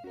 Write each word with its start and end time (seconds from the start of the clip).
tere, 0.00 0.08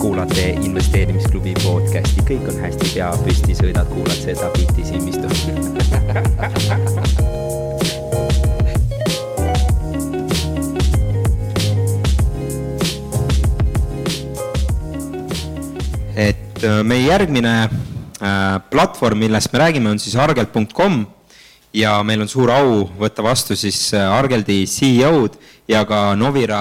kuulate 0.00 0.48
investeerimisklubi 0.60 1.54
podcasti, 1.62 2.20
kõik 2.28 2.44
on 2.52 2.60
hästi, 2.60 2.90
pea 2.92 3.08
püsti, 3.24 3.56
sõidad, 3.56 3.88
kuulad 3.88 4.20
seda 4.20 4.52
bitti 4.52 4.84
silmistu 4.84 5.32
et 16.16 16.64
äh, 16.64 16.82
meie 16.84 17.06
järgmine 17.08 17.62
äh, 17.64 17.70
platvorm, 18.76 19.22
millest 19.24 19.52
me 19.52 19.58
räägime, 19.62 19.90
on 19.90 19.98
siis 19.98 20.16
argelt.com 20.20 21.06
ja 21.72 21.94
meil 22.04 22.20
on 22.20 22.28
suur 22.28 22.50
au 22.52 22.82
võtta 23.00 23.24
vastu 23.24 23.56
siis 23.56 23.78
äh, 23.96 24.04
Argeldi 24.12 24.64
CEO-d 24.68 25.38
ja 25.68 25.80
ka 25.88 26.10
Novira 26.18 26.60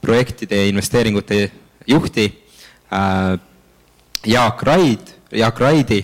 projektide 0.00 0.56
ja 0.62 0.70
investeeringute 0.70 1.42
juhti 1.88 2.30
äh, 2.88 3.36
Jaak 4.26 4.62
Raid, 4.64 5.12
Jaak 5.36 5.60
Raidi 5.60 6.00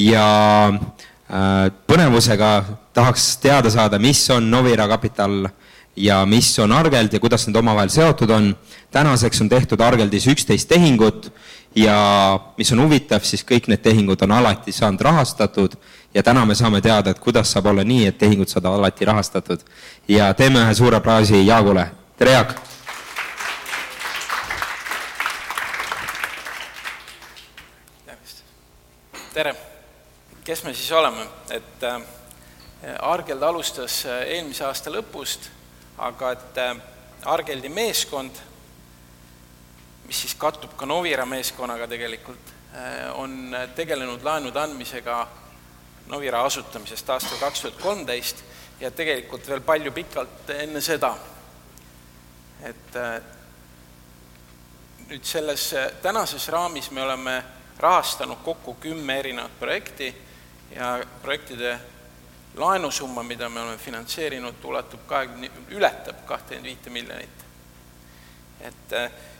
ja 0.00 0.24
äh, 0.72 1.68
põnevusega 1.88 2.52
tahaks 2.96 3.34
teada 3.44 3.68
saada, 3.72 4.00
mis 4.00 4.24
on 4.32 4.48
Novira 4.48 4.88
Capital 4.88 5.50
ja 5.98 6.22
mis 6.24 6.54
on 6.64 6.72
Argeld 6.72 7.12
ja 7.12 7.20
kuidas 7.20 7.44
need 7.44 7.60
omavahel 7.60 7.92
seotud 7.92 8.30
on. 8.30 8.54
tänaseks 8.90 9.40
on 9.44 9.48
tehtud 9.52 9.80
Argeldis 9.84 10.26
üksteist 10.32 10.68
tehingut 10.68 11.28
ja 11.76 12.40
mis 12.56 12.72
on 12.72 12.82
huvitav, 12.82 13.22
siis 13.22 13.44
kõik 13.44 13.68
need 13.68 13.82
tehingud 13.82 14.22
on 14.22 14.32
alati 14.32 14.72
saanud 14.72 15.00
rahastatud 15.00 15.76
ja 16.14 16.22
täna 16.22 16.46
me 16.46 16.54
saame 16.54 16.80
teada, 16.80 17.10
et 17.10 17.18
kuidas 17.18 17.52
saab 17.52 17.66
olla 17.66 17.84
nii, 17.84 18.06
et 18.06 18.18
tehingud 18.18 18.48
saavad 18.48 18.78
alati 18.78 19.04
rahastatud. 19.04 19.60
ja 20.08 20.34
teeme 20.34 20.64
ühe 20.64 20.74
suure 20.74 20.96
aplausi 20.96 21.46
Jaagule, 21.46 21.90
tere 22.16 22.32
Jaak! 22.32 22.58
tere, 29.38 29.54
kes 30.44 30.64
me 30.64 30.74
siis 30.74 30.92
oleme, 30.92 31.26
et 31.50 31.82
äh, 31.82 32.00
Argeld 32.98 33.42
alustas 33.42 34.06
äh, 34.06 34.22
eelmise 34.34 34.64
aasta 34.64 34.90
lõpust, 34.90 35.46
aga 35.98 36.32
et 36.34 36.58
äh, 36.58 36.72
Argeldi 37.24 37.68
meeskond, 37.68 38.40
mis 40.08 40.20
siis 40.24 40.34
kattub 40.40 40.72
ka 40.76 40.86
Novira 40.86 41.26
meeskonnaga 41.28 41.86
tegelikult, 41.88 42.54
on 43.20 43.56
tegelenud 43.76 44.24
laenude 44.24 44.60
andmisega 44.60 45.18
Novira 46.08 46.40
asutamisest 46.48 47.10
aastal 47.10 47.40
kaks 47.40 47.60
tuhat 47.60 47.82
kolmteist 47.82 48.40
ja 48.80 48.90
tegelikult 48.90 49.48
veel 49.48 49.60
palju 49.60 49.92
pikalt 49.92 50.50
enne 50.56 50.80
seda. 50.80 51.16
et 52.64 52.96
nüüd 55.08 55.24
selles 55.24 55.68
tänases 56.02 56.48
raamis 56.48 56.90
me 56.90 57.02
oleme 57.02 57.36
rahastanud 57.78 58.40
kokku 58.44 58.74
kümme 58.80 59.18
erinevat 59.18 59.60
projekti 59.60 60.08
ja 60.74 60.98
projektide 61.22 61.78
laenusumma, 62.56 63.22
mida 63.22 63.48
me 63.48 63.60
oleme 63.60 63.78
finantseerinud, 63.78 64.64
ulatub 64.64 65.06
kahekümne, 65.06 65.50
ületab 65.70 66.24
kahtekümmend 66.26 66.66
viite 66.66 66.90
miljonit. 66.90 67.44
et 68.60 68.94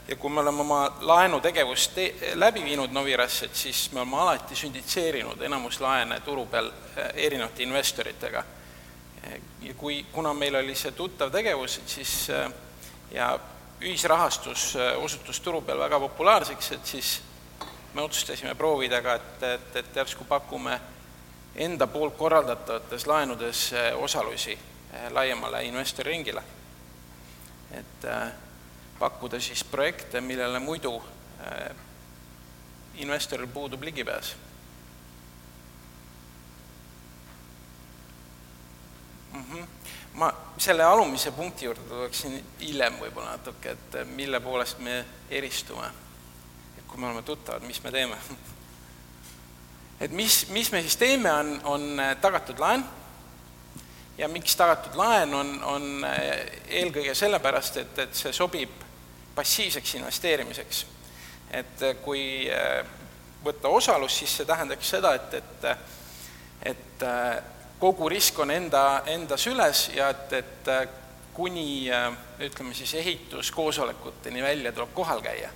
ja 0.09 0.17
kui 0.17 0.31
me 0.31 0.41
oleme 0.41 0.61
oma 0.61 0.97
laenutegevust 1.01 1.95
te-, 1.95 2.15
läbi 2.35 2.65
viinud 2.65 2.93
Novirasse, 2.93 3.47
et 3.47 3.57
siis 3.57 3.91
me 3.93 4.01
oleme 4.01 4.17
alati 4.17 4.57
sünditseerinud 4.57 5.43
enamus 5.43 5.81
laene 5.81 6.21
turu 6.25 6.47
peal 6.47 6.71
eh, 6.97 7.11
erinevate 7.27 7.63
investoritega. 7.63 8.45
ja 9.63 9.75
kui, 9.75 10.07
kuna 10.13 10.35
meil 10.35 10.55
oli 10.55 10.75
see 10.75 10.93
tuttav 10.93 11.31
tegevus, 11.31 11.79
et 11.79 11.89
siis 11.89 12.31
eh, 12.31 12.51
ja 13.13 13.39
ühisrahastus 13.81 14.75
eh, 14.77 14.97
osutus 14.97 15.41
turu 15.41 15.61
peal 15.63 15.79
väga 15.79 16.01
populaarseks, 16.01 16.73
et 16.73 16.87
siis 16.87 17.21
me 17.95 18.03
otsustasime 18.03 18.55
proovida 18.55 19.03
ka, 19.03 19.15
et, 19.15 19.43
et, 19.43 19.77
et 19.77 19.97
järsku 19.97 20.25
pakume 20.25 20.81
enda 21.57 21.87
poolt 21.87 22.17
korraldatavates 22.17 23.07
laenudes 23.07 23.71
osalusi 23.97 24.59
laiemale 25.11 25.65
investoriringile. 25.65 26.43
et 27.73 28.05
äh, 28.05 28.33
pakkuda 28.99 29.41
siis 29.41 29.65
projekte, 29.65 30.21
millele 30.21 30.59
muidu 30.59 30.97
äh, 30.99 31.77
investoril 32.95 33.47
puudub 33.47 33.83
ligipääs 33.83 34.35
mm. 39.33 39.45
-hmm. 39.53 39.67
ma 40.13 40.33
selle 40.59 40.85
alumise 40.85 41.31
punkti 41.31 41.65
juurde 41.65 41.81
tuleksin 41.89 42.45
hiljem 42.61 42.99
võib-olla 43.01 43.37
natuke, 43.37 43.71
et 43.71 44.05
mille 44.17 44.41
poolest 44.41 44.79
me 44.79 45.05
eristume 45.31 45.91
kui 46.89 47.01
me 47.01 47.07
oleme 47.07 47.23
tuttavad, 47.23 47.63
mis 47.63 47.83
me 47.83 47.91
teeme. 47.93 48.17
et 50.01 50.11
mis, 50.11 50.47
mis 50.49 50.73
me 50.73 50.81
siis 50.83 50.97
teeme, 50.97 51.33
on, 51.33 51.61
on 51.65 52.01
äh, 52.01 52.17
tagatud 52.21 52.59
laen 52.59 52.85
ja 54.19 54.29
miks 54.29 54.57
tagatud 54.57 54.97
laen, 54.97 55.35
on, 55.35 55.53
on 55.65 55.89
äh, 56.09 56.21
eelkõige 56.81 57.15
sellepärast, 57.15 57.81
et, 57.85 58.05
et 58.07 58.17
see 58.17 58.33
sobib 58.33 58.88
passiivseks 59.39 59.95
investeerimiseks. 60.01 60.87
et 61.51 61.83
äh, 61.83 61.97
kui 62.05 62.51
võtta 63.45 63.71
osalus, 63.71 64.19
siis 64.19 64.37
see 64.37 64.47
tähendaks 64.47 64.91
seda, 64.97 65.15
et, 65.15 65.35
et 65.35 65.69
et 66.69 67.05
kogu 67.79 68.09
risk 68.11 68.39
on 68.43 68.51
enda, 68.51 69.03
enda 69.07 69.37
süles 69.39 69.85
ja 69.95 70.09
et, 70.11 70.33
et 70.33 70.71
kuni 71.35 71.87
ütleme 72.43 72.75
siis 72.75 72.97
ehituskoosolekuteni 72.99 74.43
välja 74.43 74.73
tuleb 74.75 74.91
kohal 74.95 75.23
käia 75.23 75.53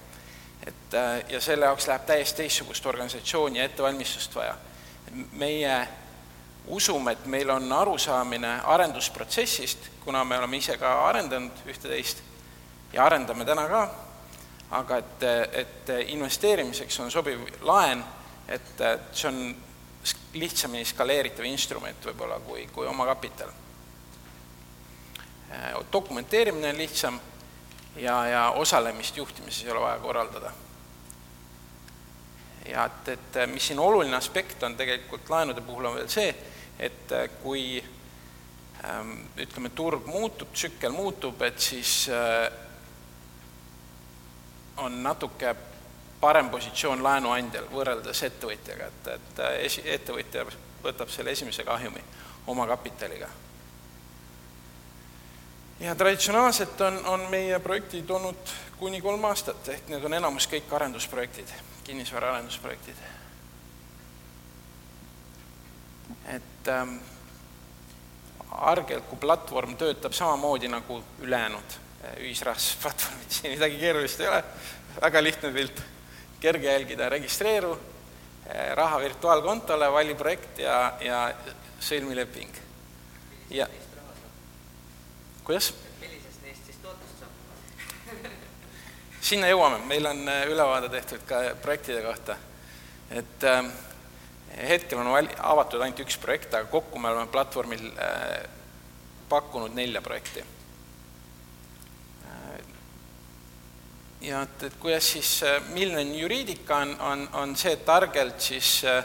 et 0.67 0.95
ja 1.29 1.41
selle 1.41 1.67
jaoks 1.67 1.87
läheb 1.89 2.05
täiesti 2.07 2.43
teistsugust 2.43 2.87
organisatsiooni 2.87 3.59
ja 3.59 3.65
ettevalmistust 3.65 4.35
vaja. 4.35 4.55
meie 5.33 5.89
usume, 6.67 7.13
et 7.13 7.27
meil 7.27 7.51
on 7.51 7.73
arusaamine 7.73 8.61
arendusprotsessist, 8.65 9.79
kuna 10.05 10.25
me 10.25 10.39
oleme 10.39 10.57
ise 10.57 10.77
ka 10.79 10.93
arendanud 11.09 11.65
ühte-teist 11.67 12.23
ja 12.93 13.05
arendame 13.05 13.45
täna 13.45 13.67
ka, 13.69 13.83
aga 14.79 14.97
et, 15.03 15.27
et 15.53 15.93
investeerimiseks 16.07 17.01
on 17.01 17.11
sobiv 17.11 17.45
laen, 17.69 18.05
et 18.49 18.83
see 19.13 19.29
on 19.29 19.43
lihtsamini 20.35 20.85
skaleeritav 20.89 21.47
instrument 21.47 22.09
võib-olla 22.09 22.41
kui, 22.43 22.67
kui 22.73 22.87
omakapital. 22.87 23.53
Äh, 25.53 25.77
dokumenteerimine 25.93 26.73
on 26.73 26.81
lihtsam 26.81 27.21
ja, 27.97 28.17
ja 28.27 28.51
osalemist 28.51 29.17
juhtimises 29.17 29.65
ei 29.65 29.71
ole 29.71 29.81
vaja 29.81 29.99
korraldada. 29.99 30.53
ja 32.69 32.85
et, 32.85 33.09
et 33.09 33.51
mis 33.51 33.67
siin 33.67 33.79
oluline 33.79 34.17
aspekt 34.17 34.63
on 34.63 34.77
tegelikult 34.77 35.31
laenude 35.31 35.61
puhul, 35.61 35.85
on 35.85 35.97
veel 35.99 36.09
see, 36.09 36.35
et 36.79 37.11
kui 37.43 37.83
ähm, 38.85 39.17
ütleme, 39.37 39.71
turg 39.75 40.07
muutub, 40.07 40.53
tsükkel 40.55 40.95
muutub, 40.95 41.43
et 41.43 41.59
siis 41.61 42.09
äh, 42.09 42.47
on 44.83 45.03
natuke 45.03 45.55
parem 46.21 46.51
positsioon 46.51 47.03
laenuandjal 47.03 47.71
võrreldes 47.73 48.23
ettevõtjaga, 48.29 48.91
et, 48.91 49.15
et 49.17 49.41
esi-, 49.67 49.87
ettevõtja 49.95 50.45
võtab 50.83 51.11
selle 51.11 51.35
esimese 51.35 51.65
kahjumi 51.67 52.03
oma 52.53 52.67
kapitaliga 52.67 53.31
ja 55.83 55.95
traditsionaalselt 55.95 56.81
on, 56.81 57.07
on 57.07 57.21
meie 57.31 57.59
projektid 57.59 58.11
olnud 58.11 58.55
kuni 58.79 59.01
kolm 59.01 59.25
aastat, 59.25 59.69
ehk 59.69 59.89
need 59.91 60.05
on 60.05 60.15
enamus 60.15 60.47
kõik 60.51 60.71
arendusprojektid, 60.75 61.51
kinnisvara 61.85 62.35
arendusprojektid. 62.35 63.03
et 66.33 66.69
ähm, 66.69 66.97
Argel 68.51 69.01
kui 69.01 69.19
platvorm 69.19 69.75
töötab 69.77 70.13
samamoodi 70.13 70.69
nagu 70.69 71.03
ülejäänud 71.21 71.75
äh, 71.77 71.82
ühisrahastusplatvormid, 72.19 73.31
siin 73.31 73.55
midagi 73.55 73.79
keerulist 73.79 74.21
ei 74.21 74.29
ole, 74.29 74.43
väga 75.01 75.23
lihtne 75.23 75.53
pilt, 75.55 75.83
kerge 76.43 76.73
jälgida, 76.73 77.09
registreeru, 77.09 77.73
äh, 78.47 78.73
raha 78.79 79.01
virtuaalkontole, 79.01 79.91
vali 79.93 80.15
projekt 80.19 80.59
ja, 80.65 80.79
ja 81.01 81.23
sõlmi 81.81 82.17
leping. 82.17 82.61
ja 83.51 83.69
kuidas? 85.45 85.73
millisest 86.01 86.43
neist 86.43 86.67
siis 86.67 86.79
toetust 86.83 87.23
saab 87.23 88.27
sinna 89.31 89.51
jõuame, 89.51 89.79
meil 89.87 90.07
on 90.07 90.27
äh, 90.29 90.47
ülevaade 90.51 90.91
tehtud 90.91 91.23
ka 91.29 91.43
projektide 91.63 92.03
kohta. 92.03 92.37
et 93.11 93.47
äh, 93.47 93.63
hetkel 94.69 94.99
on 94.99 95.13
val-, 95.15 95.31
avatud 95.39 95.81
ainult 95.81 96.03
üks 96.03 96.19
projekt, 96.19 96.55
aga 96.55 96.67
kokku 96.71 96.99
me 96.99 97.15
oleme 97.15 97.31
platvormil 97.31 97.87
äh, 97.95 98.43
pakkunud 99.29 99.75
nelja 99.75 100.03
projekti 100.03 100.45
ja 104.23 104.43
et, 104.43 104.63
et 104.63 104.77
kuidas 104.81 105.13
siis, 105.13 105.43
äh, 105.43 105.63
milline 105.75 106.17
juriidika 106.17 106.77
on, 106.77 106.97
on, 107.01 107.29
on 107.33 107.57
see, 107.57 107.73
et 107.73 107.85
targelt 107.85 108.41
siis 108.41 108.85
äh, 108.85 109.05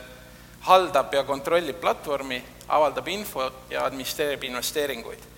haldab 0.68 1.14
ja 1.14 1.24
kontrollib 1.24 1.80
platvormi, 1.82 2.44
avaldab 2.68 3.08
info 3.08 3.52
ja 3.70 3.86
administreerib 3.86 4.44
investeeringuid. 4.44 5.34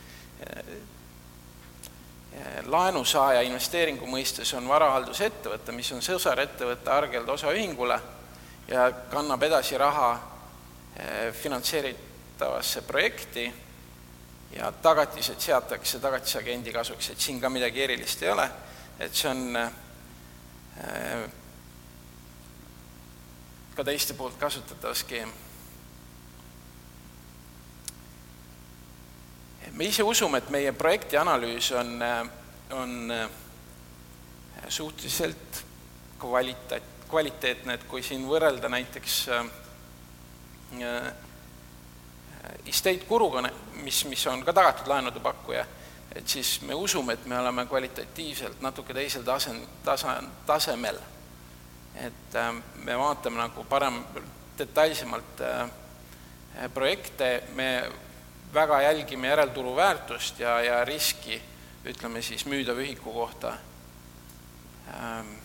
laenusaaja 2.66 3.42
investeeringu 3.44 4.08
mõistes 4.08 4.54
on 4.56 4.68
varahaldusettevõte, 4.68 5.74
mis 5.76 5.90
on 5.92 6.02
sõsarettevõte 6.02 6.92
Argeld 6.92 7.28
osaühingule 7.30 7.98
ja 8.68 8.86
kannab 9.12 9.44
edasi 9.44 9.78
raha 9.78 10.08
finantseeritavasse 11.42 12.82
projekti 12.88 13.52
ja 14.56 14.72
tagatised 14.72 15.40
seatakse 15.40 16.00
tagatisagendi 16.00 16.72
kasuks, 16.74 17.10
et 17.10 17.20
siin 17.20 17.42
ka 17.42 17.50
midagi 17.50 17.84
erilist 17.84 18.24
ei 18.24 18.32
ole, 18.32 18.48
et 19.00 19.16
see 19.16 19.30
on 19.32 19.56
äh, 19.56 19.70
ka 23.76 23.86
teiste 23.88 24.14
poolt 24.18 24.40
kasutatav 24.40 24.96
skeem. 25.00 25.32
me 29.72 29.86
ise 29.86 30.04
usume, 30.04 30.42
et 30.42 30.50
meie 30.52 30.72
projekti 30.76 31.16
analüüs 31.16 31.72
on, 31.78 32.02
on 32.76 33.14
suhteliselt 34.68 35.64
kvalita-, 36.20 36.82
kvaliteetne, 37.08 37.74
et 37.78 37.86
kui 37.88 38.04
siin 38.04 38.26
võrrelda 38.28 38.68
näiteks 38.72 39.16
äh, 39.32 39.46
estate 42.66 43.08
guruga, 43.08 43.44
mis, 43.84 44.04
mis 44.10 44.26
on 44.28 44.44
ka 44.46 44.54
tagatud 44.54 44.90
laenude 44.92 45.22
pakkuja, 45.24 45.66
et 46.16 46.28
siis 46.28 46.62
me 46.62 46.74
usume, 46.74 47.14
et 47.14 47.26
me 47.26 47.40
oleme 47.40 47.66
kvalitatiivselt 47.70 48.62
natuke 48.62 48.94
teisel 48.94 49.24
tase, 49.24 49.54
tasa, 49.86 50.18
tasemel 50.46 50.98
et 51.96 52.36
äh, 52.36 52.54
me 52.86 52.98
vaatame 52.98 53.40
nagu 53.40 53.64
parem, 53.70 54.00
detailsemalt 54.58 55.42
äh, 55.42 56.70
projekte, 56.74 57.44
me 57.56 57.70
väga 58.54 58.82
jälgime 58.82 59.28
järelturu 59.28 59.76
väärtust 59.76 60.40
ja, 60.40 60.60
ja 60.62 60.86
riski, 60.86 61.42
ütleme 61.86 62.22
siis 62.22 62.46
müüdava 62.46 62.82
ühiku 62.84 63.14
kohta. 63.14 63.54
Ähm, 64.96 65.36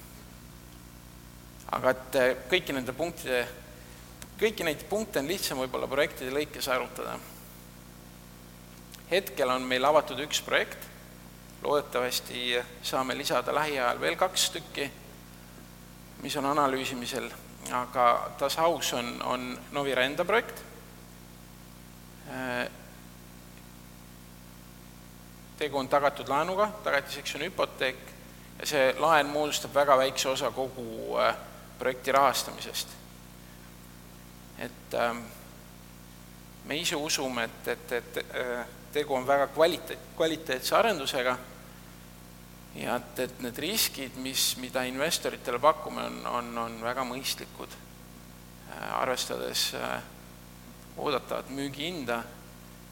aga 1.72 1.94
et 1.94 2.18
äh, 2.20 2.32
kõiki 2.50 2.76
nende 2.76 2.94
punktide, 2.96 3.44
kõiki 4.40 4.66
neid 4.66 4.86
punkte 4.90 5.22
on 5.22 5.30
lihtsam 5.30 5.62
võib-olla 5.62 5.90
projektide 5.90 6.34
lõikes 6.34 6.70
arutada. 6.70 7.18
Hetkel 9.10 9.50
on 9.50 9.62
meil 9.62 9.84
avatud 9.84 10.18
üks 10.26 10.42
projekt, 10.42 10.90
loodetavasti 11.62 12.58
saame 12.82 13.16
lisada 13.18 13.54
lähiajal 13.54 14.00
veel 14.00 14.16
kaks 14.16 14.50
tükki 14.50 14.90
mis 16.24 16.36
on 16.36 16.46
analüüsimisel, 16.46 17.28
aga 17.72 18.30
Das 18.40 18.56
Haus 18.56 18.92
on, 18.92 19.22
on 19.22 19.58
Novira 19.72 20.02
enda 20.02 20.24
projekt. 20.24 20.62
tegu 25.58 25.78
on 25.78 25.88
tagatud 25.88 26.28
laenuga, 26.28 26.70
tagatiseks 26.84 27.34
on 27.36 27.44
hüpoteek 27.44 28.00
ja 28.58 28.66
see 28.66 28.86
laen 28.98 29.28
moodustab 29.30 29.74
väga 29.74 29.94
väikse 30.00 30.28
osa 30.32 30.50
kogu 30.50 31.18
äh, 31.20 31.36
projekti 31.78 32.12
rahastamisest. 32.12 32.88
et 34.58 34.94
ähm, 34.94 35.20
me 36.64 36.76
ise 36.76 36.96
usume, 36.96 37.44
et, 37.44 37.68
et, 37.68 37.92
et 37.92 38.16
äh, 38.16 38.66
tegu 38.94 39.14
on 39.16 39.26
väga 39.26 39.48
kvaliteet, 39.50 40.12
kvaliteetse 40.16 40.76
arendusega 40.78 41.36
ja 42.78 42.96
et, 42.98 43.18
et 43.26 43.42
need 43.42 43.58
riskid, 43.62 44.16
mis, 44.22 44.54
mida 44.62 44.84
investoritele 44.88 45.60
pakume, 45.62 46.06
on, 46.10 46.20
on, 46.30 46.50
on 46.64 46.76
väga 46.82 47.04
mõistlikud, 47.06 47.74
äh, 47.74 48.86
arvestades 49.00 49.68
äh, 49.78 49.96
oodatavat 50.96 51.50
müügihinda, 51.54 52.20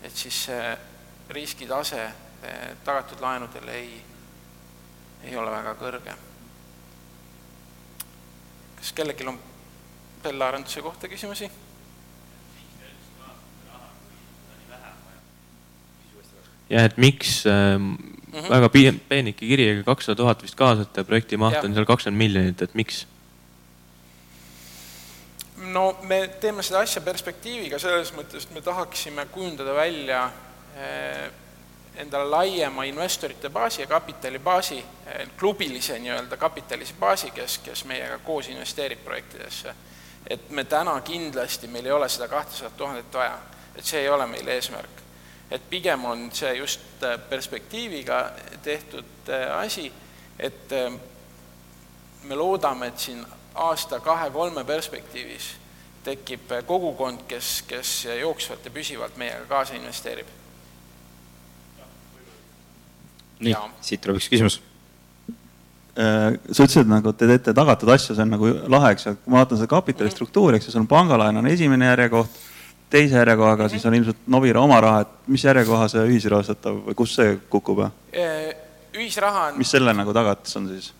et 0.02 0.14
siis 0.18 0.44
see 0.48 0.74
riskitase 1.34 2.02
äh, 2.02 2.76
tagatud 2.84 3.22
laenudel 3.22 3.72
ei, 3.74 3.96
ei 5.22 5.36
ole 5.38 5.54
väga 5.54 5.74
kõrge. 5.78 6.18
kas 8.82 8.90
kellelgi 8.98 9.26
on 9.30 9.36
selle 10.22 10.44
arenduse 10.44 10.82
kohta 10.82 11.06
küsimusi? 11.10 11.46
Jah, 16.72 16.88
et 16.88 16.96
miks 16.96 17.42
ähm 17.46 17.92
mm 18.32 18.40
-hmm. 18.40 18.50
väga 18.50 18.68
peenike 19.08 19.46
kiri, 19.46 19.82
kakssada 19.84 20.16
tuhat 20.16 20.42
vist 20.42 20.54
kaasate, 20.54 21.04
projekti 21.04 21.36
maht 21.36 21.64
on 21.64 21.74
seal 21.74 21.84
kakskümmend 21.84 22.18
miljonit, 22.18 22.62
et 22.62 22.74
miks? 22.74 23.06
no 25.56 25.96
me 26.02 26.28
teeme 26.40 26.62
seda 26.62 26.80
asja 26.80 27.00
perspektiiviga 27.00 27.78
selles 27.78 28.12
mõttes, 28.12 28.42
et 28.42 28.54
me 28.54 28.60
tahaksime 28.60 29.26
kujundada 29.26 29.74
välja 29.74 30.30
eh, 30.76 31.30
endale 31.96 32.24
laiema 32.30 32.84
investorite 32.84 33.50
baasi 33.50 33.80
ja 33.82 33.86
kapitalibaasi, 33.86 34.78
eh, 35.06 35.28
klubilise 35.38 35.98
nii-öelda 35.98 36.36
kapitalise 36.36 36.94
baasi, 37.00 37.30
kes, 37.30 37.58
kes 37.58 37.84
meiega 37.84 38.18
koos 38.18 38.48
investeerib 38.48 39.04
projektidesse. 39.04 39.74
et 40.26 40.50
me 40.50 40.64
täna 40.64 41.00
kindlasti, 41.00 41.66
meil 41.66 41.86
ei 41.86 41.92
ole 41.92 42.08
seda 42.08 42.28
kahtesadat 42.28 42.76
tuhandet 42.76 43.14
vaja, 43.14 43.38
et 43.76 43.84
see 43.84 44.00
ei 44.00 44.08
ole 44.08 44.26
meil 44.26 44.48
eesmärk 44.48 45.01
et 45.52 45.70
pigem 45.70 46.04
on 46.04 46.28
see 46.32 46.54
just 46.56 46.80
äh, 47.04 47.18
perspektiiviga 47.30 48.32
tehtud 48.62 49.28
äh, 49.28 49.58
asi, 49.58 49.92
et 50.38 50.72
äh, 50.72 50.92
me 52.24 52.34
loodame, 52.34 52.88
et 52.88 52.98
siin 52.98 53.24
aasta 53.54 54.00
kahe-kolme 54.00 54.64
perspektiivis 54.64 55.52
tekib 56.04 56.50
kogukond, 56.66 57.26
kes, 57.28 57.62
kes 57.68 57.90
jooksvalt 58.20 58.64
ja 58.64 58.72
püsivalt 58.74 59.18
meiega 59.20 59.44
kaasa 59.48 59.76
investeerib. 59.78 60.26
nii, 63.42 63.54
siit 63.82 64.00
tuleb 64.00 64.20
üks 64.20 64.28
küsimus 64.30 64.60
sa 65.92 66.64
ütlesid 66.64 66.88
nagu, 66.88 67.10
et 67.10 67.18
te 67.18 67.26
teete 67.28 67.52
tagatud 67.52 67.90
asju, 67.92 68.14
see 68.14 68.22
on 68.24 68.30
nagu 68.32 68.52
lahe, 68.70 68.92
eks 68.94 69.06
ju, 69.06 69.12
kui 69.24 69.34
ma 69.34 69.42
vaatan 69.42 69.58
seda 69.60 69.68
kapitali 69.68 70.08
mhm. 70.08 70.14
struktuuri, 70.14 70.56
eks 70.56 70.70
ju, 70.70 70.74
sul 70.74 70.84
on 70.84 70.88
pangalaen 70.88 71.36
on 71.36 71.50
esimene 71.50 71.90
järjekoht 71.90 72.38
teise 72.92 73.16
järjekohaga, 73.16 73.68
siis 73.72 73.84
on 73.88 73.94
ilmselt 73.96 74.26
Novira 74.26 74.60
oma 74.60 74.80
raha, 74.80 75.04
et 75.04 75.30
mis 75.32 75.44
järjekoha 75.44 75.88
see 75.88 76.02
ühisrahastatav 76.10 76.82
või 76.88 76.96
kus 76.98 77.14
see 77.16 77.36
kukub? 77.52 77.86
ühisraha 78.92 79.46
on. 79.48 79.60
mis 79.60 79.70
selle 79.72 79.94
nagu 79.96 80.12
tagatis 80.12 80.56
on 80.60 80.68
siis? 80.68 80.92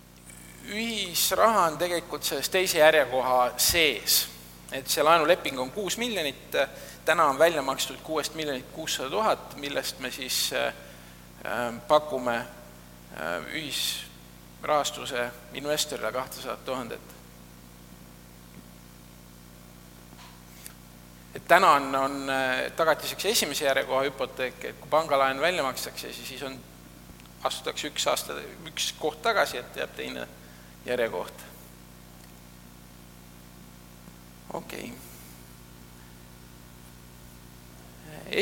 ühisraha 0.73 1.67
on 1.69 1.79
tegelikult 1.81 2.25
selles 2.25 2.49
teise 2.49 2.81
järjekoha 2.81 3.53
sees, 3.61 4.23
et 4.73 4.89
see 4.89 5.05
laenuleping 5.05 5.61
on 5.61 5.71
kuus 5.75 5.99
miljonit, 6.00 6.56
täna 7.05 7.29
on 7.29 7.39
välja 7.39 7.62
makstud 7.62 8.00
kuuest 8.03 8.35
miljonit 8.39 8.73
kuussada 8.73 9.11
tuhat, 9.11 9.56
millest 9.61 10.01
me 10.01 10.11
siis 10.11 10.39
äh, 10.56 10.72
pakume 11.89 12.37
äh, 12.37 13.51
ühisrahastuse 13.53 15.29
investorile 15.61 16.13
kahtesadat 16.13 16.65
tuhandet 16.65 17.21
et 21.34 21.44
täna 21.48 21.70
on, 21.79 21.94
on 21.94 22.31
äh, 22.31 22.72
tagatiseks 22.77 23.24
esimese 23.24 23.65
järjekoha 23.65 24.03
hüpoteek, 24.08 24.65
et 24.65 24.81
kui 24.81 24.91
pangalaen 24.91 25.41
välja 25.41 25.62
makstakse, 25.62 26.12
siis 26.12 26.43
on, 26.43 26.58
astutakse 27.44 27.89
üks 27.89 28.06
aasta, 28.10 28.36
üks 28.69 28.93
koht 29.01 29.22
tagasi, 29.24 29.58
et 29.58 29.77
jääb 29.77 29.96
teine 29.96 30.29
järjekoht. 30.86 31.48
okei 34.53 34.93
okay. 34.93 34.98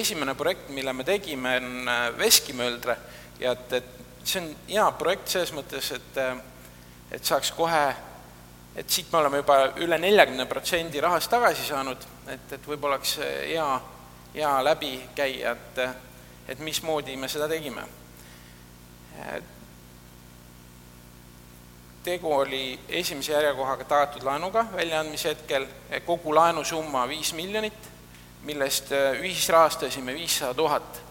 esimene 0.01 0.35
projekt, 0.35 0.69
mille 0.75 0.93
me 0.93 1.05
tegime, 1.05 1.57
on 1.63 1.89
äh, 1.89 2.19
Veskimööldre 2.19 2.97
ja 3.39 3.53
et, 3.53 3.73
et 3.73 3.85
see 4.25 4.43
on 4.43 4.49
hea 4.69 4.93
projekt 4.99 5.29
selles 5.31 5.53
mõttes, 5.55 5.93
et 5.95 6.19
äh, 6.19 6.37
et 7.11 7.27
saaks 7.27 7.51
kohe 7.55 7.85
et 8.77 8.91
siit 8.91 9.13
me 9.13 9.19
oleme 9.19 9.41
juba 9.41 9.57
üle 9.83 9.99
neljakümne 9.99 10.47
protsendi 10.49 11.01
rahast 11.03 11.31
tagasi 11.33 11.67
saanud, 11.67 12.05
et, 12.31 12.53
et 12.53 12.67
võib-olla 12.67 12.99
oleks 12.99 13.17
hea, 13.23 13.69
hea 14.35 14.51
läbi 14.65 14.93
käia, 15.15 15.55
et, 15.57 15.81
et 16.49 16.63
mismoodi 16.65 17.17
me 17.17 17.29
seda 17.29 17.49
tegime. 17.51 17.87
tegu 22.05 22.33
oli 22.33 22.79
esimese 22.89 23.33
järjekohaga 23.33 23.85
tagatud 23.85 24.23
laenuga 24.25 24.65
väljaandmise 24.73 25.35
hetkel, 25.35 25.67
kogu 26.07 26.35
laenusumma 26.35 27.05
viis 27.09 27.35
miljonit, 27.37 27.91
millest 28.43 28.89
ühisrahastasime 29.21 30.15
viissada 30.15 30.55
tuhat 30.55 31.03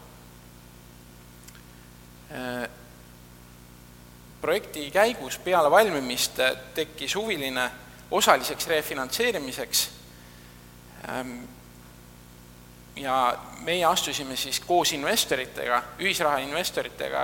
projekti 4.41 4.89
käigus 4.91 5.37
peale 5.37 5.71
valmimist 5.71 6.41
tekkis 6.73 7.15
huviline 7.15 7.69
osaliseks 8.11 8.67
refinantseerimiseks 8.67 9.89
ja 12.95 13.37
meie 13.63 13.85
astusime 13.85 14.35
siis 14.35 14.59
koos 14.59 14.91
investoritega, 14.93 15.83
ühisraha 15.99 16.37
investoritega, 16.43 17.23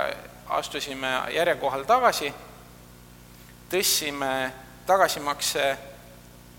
astusime 0.55 1.11
järjekohal 1.35 1.83
tagasi, 1.83 2.33
tõstsime 3.71 4.31
tagasimakse 4.85 5.77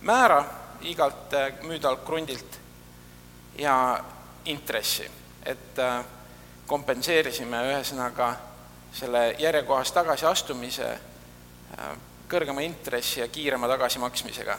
määra 0.00 0.44
igalt 0.80 1.32
müüdavalt 1.62 2.04
krundilt 2.04 2.60
ja 3.58 4.04
intressi, 4.44 5.08
et 5.46 5.80
kompenseerisime 6.66 7.62
ühesõnaga 7.70 8.34
selle 8.96 9.28
järjekohas 9.38 9.92
tagasiastumise 9.92 10.88
kõrgema 12.28 12.64
intressi 12.66 13.20
ja 13.20 13.28
kiirema 13.28 13.68
tagasimaksmisega. 13.68 14.58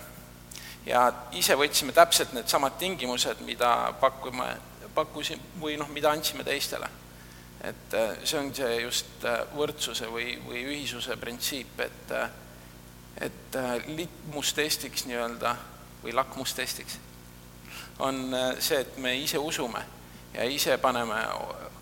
Ja 0.88 1.04
ise 1.36 1.56
võtsime 1.60 1.94
täpselt 1.96 2.34
needsamad 2.36 2.78
tingimused, 2.80 3.42
mida 3.46 3.94
pakume, 4.02 4.48
pakkusin 4.96 5.42
või 5.62 5.76
noh, 5.80 5.90
mida 5.94 6.12
andsime 6.12 6.46
teistele. 6.48 6.90
et 7.68 7.96
see 8.24 8.38
on 8.38 8.52
see 8.54 8.82
just 8.84 9.24
võrdsuse 9.58 10.06
või, 10.14 10.36
või 10.46 10.62
ühisuse 10.64 11.18
printsiip, 11.18 11.80
et 11.80 12.14
et 13.18 13.56
litmustestiks 13.88 15.08
nii-öelda 15.10 15.56
või 16.04 16.14
lakmustestiks 16.14 17.00
on 18.00 18.30
see, 18.60 18.78
et 18.78 18.98
me 19.02 19.16
ise 19.18 19.42
usume 19.42 19.82
ja 20.36 20.46
ise 20.46 20.78
paneme 20.78 21.18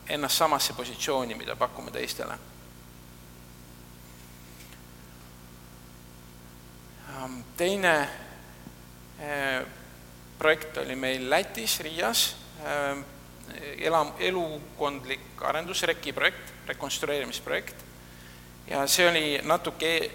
ennast 0.07 0.37
samasse 0.37 0.73
positsiooni, 0.73 1.35
mida 1.35 1.55
pakume 1.59 1.91
teistele 1.91 2.37
teine 7.57 8.09
projekt 10.37 10.77
oli 10.77 10.95
meil 10.95 11.29
Lätis, 11.29 11.79
Riias, 11.79 12.35
eh, 12.63 12.97
ela, 13.87 14.05
elukondlik 14.19 15.41
arendusreki 15.41 16.13
projekt, 16.13 16.53
rekonstrueerimisprojekt. 16.67 17.75
Ja 18.67 18.87
see 18.87 19.09
oli 19.09 19.41
natuke 19.43 20.11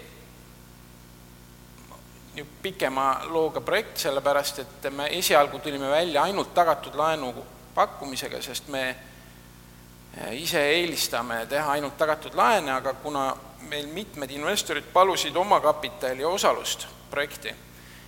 pikema 2.61 3.21
looga 3.27 3.61
projekt, 3.61 3.97
sellepärast 3.97 4.59
et 4.59 4.89
me 4.95 5.07
esialgu 5.17 5.59
tulime 5.59 5.89
välja 5.89 6.23
ainult 6.23 6.53
tagatud 6.53 6.95
laenu 6.95 7.33
pakkumisega, 7.75 8.41
sest 8.41 8.67
me 8.67 8.83
eh, 8.89 10.41
ise 10.43 10.61
eelistame 10.75 11.45
teha 11.49 11.71
ainult 11.71 11.97
tagatud 11.97 12.35
laene, 12.35 12.71
aga 12.71 12.93
kuna 12.93 13.31
meil 13.69 13.87
mitmed 13.87 14.31
investorid 14.31 14.87
palusid 14.93 15.35
omakapitali 15.35 16.25
osalust 16.25 16.87
projekti, 17.09 17.53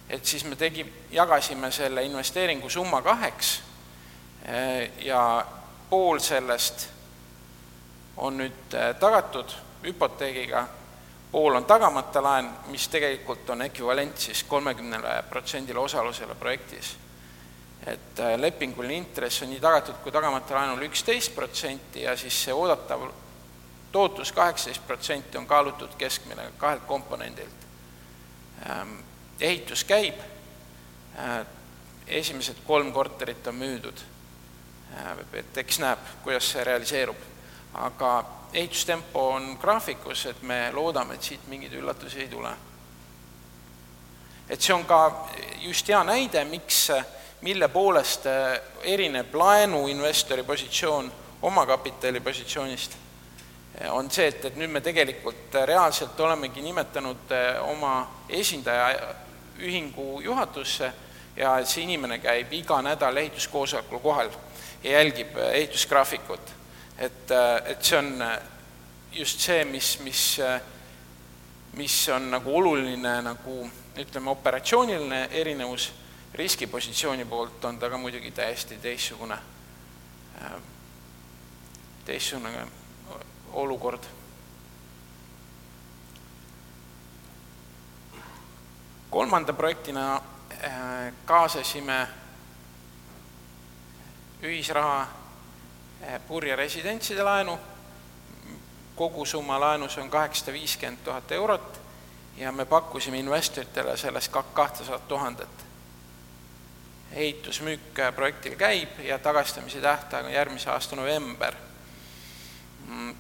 et 0.10 0.26
siis 0.26 0.46
me 0.46 0.56
tegi, 0.56 0.86
jagasime 1.12 1.72
selle 1.72 2.04
investeeringu 2.04 2.70
summa 2.70 3.02
kaheks 3.02 3.62
eh, 4.46 4.92
ja 5.06 5.46
pool 5.90 6.20
sellest 6.20 6.88
on 8.18 8.38
nüüd 8.38 8.76
eh, 8.78 8.94
tagatud 9.00 9.56
hüpoteegiga, 9.84 10.68
pool 11.32 11.56
on 11.56 11.66
tagamata 11.66 12.22
laen, 12.24 12.50
mis 12.72 12.88
tegelikult 12.88 13.50
on 13.50 13.66
ekvivalent 13.66 14.18
siis 14.18 14.44
kolmekümnele 14.44 15.24
protsendile 15.30 15.80
osalusele 15.80 16.36
projektis. 16.36 16.98
et 17.88 18.20
eh, 18.20 18.38
lepinguline 18.40 18.96
intress 18.96 19.42
on 19.42 19.50
nii 19.50 19.60
tagatud 19.60 19.96
kui 20.04 20.12
tagamata 20.12 20.56
laenul 20.56 20.86
üksteist 20.88 21.36
protsenti 21.36 22.06
ja 22.06 22.18
siis 22.18 22.44
see 22.44 22.54
oodatav 22.54 23.10
tootlus 23.92 24.32
kaheksateist 24.32 24.88
protsenti 24.88 25.38
on 25.38 25.48
kaalutud 25.48 25.96
keskmine 25.98 26.52
kahelt 26.58 26.84
komponendilt. 26.88 27.68
Ehitus 29.44 29.84
käib, 29.84 30.16
äh, 31.20 31.46
esimesed 32.08 32.62
kolm 32.68 32.94
korterit 32.94 33.48
on 33.48 33.56
müüdud, 33.60 34.04
äh, 34.96 35.18
et 35.34 35.58
eks 35.58 35.80
näeb, 35.84 36.00
kuidas 36.24 36.52
see 36.52 36.64
realiseerub. 36.64 37.30
aga 37.74 38.26
ehitustempo 38.54 39.22
on 39.34 39.58
graafikus, 39.62 40.26
et 40.26 40.42
me 40.42 40.72
loodame, 40.72 41.16
et 41.16 41.24
siit 41.24 41.48
mingeid 41.48 41.74
üllatusi 41.74 42.20
ei 42.22 42.28
tule. 42.28 42.52
et 44.50 44.62
see 44.62 44.74
on 44.74 44.86
ka 44.86 45.28
just 45.62 45.88
hea 45.88 46.04
näide, 46.04 46.46
miks, 46.46 46.92
mille 47.42 47.68
poolest 47.68 48.26
äh, 48.26 48.62
erineb 48.84 49.36
laenuinvestori 49.36 50.44
positsioon 50.44 51.12
omakapitali 51.42 52.20
positsioonist 52.20 52.98
on 53.90 54.12
see, 54.12 54.28
et, 54.28 54.46
et 54.46 54.56
nüüd 54.56 54.70
me 54.70 54.82
tegelikult 54.82 55.56
reaalselt 55.66 56.20
olemegi 56.20 56.62
nimetanud 56.62 57.32
oma 57.68 57.94
esindaja 58.30 59.16
ühingu 59.64 60.22
juhatusse 60.22 60.92
ja 61.36 61.56
see 61.66 61.84
inimene 61.88 62.20
käib 62.22 62.52
iga 62.54 62.82
nädal 62.86 63.18
ehituskoosolekul 63.18 64.00
kohal 64.00 64.30
ja 64.84 65.00
jälgib 65.00 65.38
eh, 65.38 65.54
ehitusgraafikut. 65.62 66.54
et, 66.98 67.32
eh, 67.32 67.72
et 67.72 67.84
see 67.84 67.98
on 67.98 68.26
just 69.14 69.40
see, 69.40 69.66
mis, 69.66 70.00
mis, 70.00 70.40
mis 71.74 72.10
on 72.10 72.32
nagu 72.32 72.58
oluline 72.58 73.22
nagu 73.22 73.70
ütleme, 73.98 74.30
operatsiooniline 74.30 75.28
erinevus, 75.32 75.92
riskipositsiooni 76.34 77.26
poolt 77.26 77.66
on 77.66 77.80
ta 77.80 77.90
ka 77.90 77.98
muidugi 77.98 78.32
täiesti 78.32 78.78
teistsugune, 78.82 79.38
teistsugune 82.06 82.66
olukord. 83.54 84.04
Kolmanda 89.14 89.54
projektina 89.54 90.16
äh, 90.16 91.14
kaasasime 91.26 92.08
ühisraha 94.42 95.02
äh, 95.02 96.22
Purje 96.28 96.56
residentside 96.56 97.24
laenu, 97.24 97.60
kogusumma 98.96 99.60
laenus 99.60 99.98
on 99.98 100.10
kaheksasada 100.10 100.54
viiskümmend 100.54 101.06
tuhat 101.06 101.32
eurot 101.32 101.82
ja 102.38 102.52
me 102.52 102.66
pakkusime 102.66 103.20
investoritele 103.20 103.98
sellest 103.98 104.34
kahtesadat 104.54 105.08
tuhandet. 105.08 105.66
ehitusmüük 107.12 108.00
projektil 108.16 108.56
käib 108.56 109.00
ja 109.00 109.20
tagastamise 109.20 109.82
tähtaeg 109.82 110.26
on 110.26 110.34
järgmise 110.34 110.70
aasta 110.70 110.96
november. 110.96 111.54
Mm, 112.88 113.16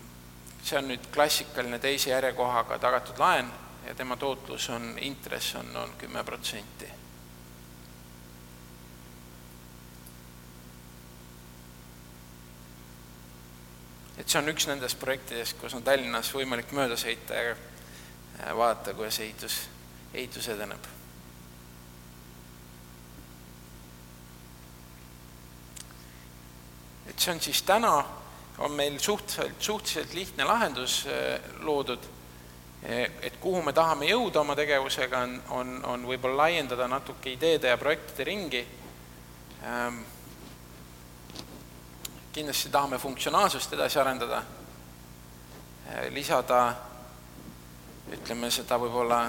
see 0.63 0.79
on 0.79 0.87
nüüd 0.89 1.05
klassikaline 1.13 1.79
teise 1.79 2.09
järjekohaga 2.09 2.79
tagatud 2.79 3.19
laen 3.21 3.51
ja 3.87 3.95
tema 3.95 4.17
tootlus 4.17 4.69
on, 4.69 4.93
intress 5.01 5.55
on, 5.55 5.75
on 5.75 5.93
kümme 5.97 6.23
protsenti. 6.23 6.87
et 14.17 14.29
see 14.29 14.39
on 14.39 14.47
üks 14.47 14.67
nendest 14.69 14.99
projektidest, 15.01 15.57
kus 15.59 15.73
on 15.75 15.83
Tallinnas 15.83 16.29
võimalik 16.31 16.69
mööda 16.71 16.95
sõita 16.95 17.35
ja 17.35 17.55
vaadata, 18.55 18.93
kuidas 18.95 19.17
ehitus, 19.19 19.57
ehitus 20.13 20.47
edeneb. 20.53 20.91
et 27.09 27.19
see 27.19 27.33
on 27.33 27.41
siis 27.41 27.61
täna 27.67 27.97
on 28.57 28.71
meil 28.71 28.99
suhteliselt, 28.99 29.61
suhteliselt 29.61 30.13
lihtne 30.13 30.43
lahendus 30.43 31.03
äh, 31.07 31.39
loodud, 31.59 32.05
et 32.83 33.37
kuhu 33.39 33.61
me 33.63 33.73
tahame 33.73 34.09
jõuda 34.09 34.41
oma 34.41 34.55
tegevusega, 34.59 35.19
on, 35.23 35.35
on, 35.55 35.75
on 35.93 36.07
võib-olla 36.07 36.45
laiendada 36.45 36.87
natuke 36.91 37.31
ideede 37.31 37.71
ja 37.71 37.77
projektide 37.79 38.25
ringi. 38.27 38.63
Ähm, 39.63 40.01
kindlasti 42.33 42.71
tahame 42.73 42.99
funktsionaalsust 42.99 43.73
edasi 43.77 43.99
arendada, 44.01 44.41
äh, 45.87 46.09
lisada 46.11 46.65
ütleme 48.13 48.51
seda 48.51 48.75
võib-olla, 48.81 49.21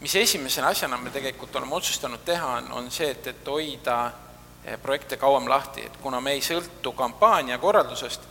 mis 0.00 0.14
esimese 0.14 0.62
asjana 0.62 1.00
me 1.02 1.10
tegelikult 1.10 1.56
oleme 1.56 1.74
otsustanud 1.74 2.22
teha, 2.24 2.52
on, 2.60 2.70
on 2.78 2.90
see, 2.94 3.10
et, 3.10 3.26
et 3.32 3.50
hoida 3.50 3.98
Eh, 4.66 4.78
projekte 4.82 5.16
kauem 5.16 5.48
lahti, 5.48 5.84
et 5.86 5.96
kuna 6.02 6.18
me 6.20 6.32
ei 6.34 6.40
sõltu 6.42 6.90
kampaania 6.98 7.54
korraldusest, 7.62 8.24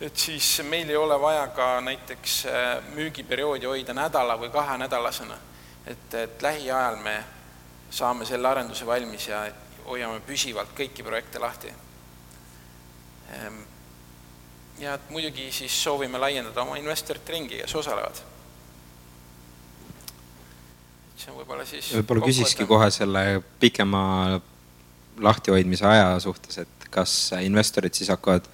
et 0.00 0.16
siis 0.16 0.62
meil 0.64 0.88
ei 0.88 0.96
ole 0.96 1.20
vaja 1.20 1.46
ka 1.46 1.80
näiteks 1.80 2.44
eh, 2.46 2.70
müügiperioodi 2.94 3.68
hoida 3.68 3.94
nädala 3.94 4.38
või 4.40 4.50
kahenädalasena. 4.50 5.36
et, 5.86 6.14
et 6.14 6.42
lähiajal 6.42 6.96
me 6.96 7.24
saame 7.90 8.24
selle 8.24 8.48
arenduse 8.48 8.86
valmis 8.86 9.28
ja 9.28 9.44
hoiame 9.86 10.20
püsivalt 10.20 10.72
kõiki 10.76 11.04
projekte 11.04 11.38
lahti. 11.42 11.72
Ehm, 13.34 13.62
ja 14.78 14.94
et 14.94 15.10
muidugi 15.10 15.50
siis 15.52 15.74
soovime 15.82 16.18
laiendada 16.18 16.62
oma 16.62 16.78
investorite 16.78 17.32
ringi, 17.32 17.62
kes 17.62 17.74
osalevad. 17.74 18.22
see 21.20 21.28
on 21.28 21.36
võib-olla 21.36 21.66
siis 21.68 21.90
võib-olla 21.92 22.24
küsiski 22.30 22.64
kohe 22.64 22.86
selle 22.90 23.42
pikema 23.60 24.40
lahtihoidmise 25.20 25.84
aja 25.84 26.14
suhtes, 26.20 26.62
et 26.62 26.86
kas 26.90 27.34
investorid 27.44 27.92
siis 27.92 28.08
hakkavad 28.08 28.46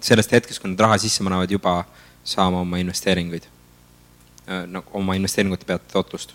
sellest 0.00 0.32
hetkest, 0.32 0.62
kui 0.62 0.70
nad 0.72 0.80
raha 0.86 0.98
sisse 1.00 1.24
panevad, 1.24 1.50
juba 1.50 1.82
saama 2.26 2.62
oma 2.64 2.80
investeeringuid, 2.82 3.46
no 4.72 4.82
oma 4.98 5.14
investeeringute 5.18 5.68
pealt 5.68 5.88
tootlust? 5.92 6.34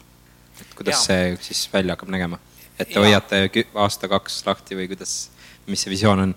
et 0.62 0.74
kuidas 0.78 1.00
ja. 1.00 1.02
see 1.02 1.38
siis 1.42 1.66
välja 1.74 1.96
hakkab 1.96 2.12
nägema? 2.14 2.40
et 2.80 2.88
te 2.90 3.00
ja. 3.00 3.06
hoiate 3.06 3.66
aasta-kaks 3.84 4.42
lahti 4.46 4.78
või 4.78 4.88
kuidas, 4.92 5.30
mis 5.68 5.82
see 5.84 5.94
visioon 5.94 6.26
on? 6.28 6.36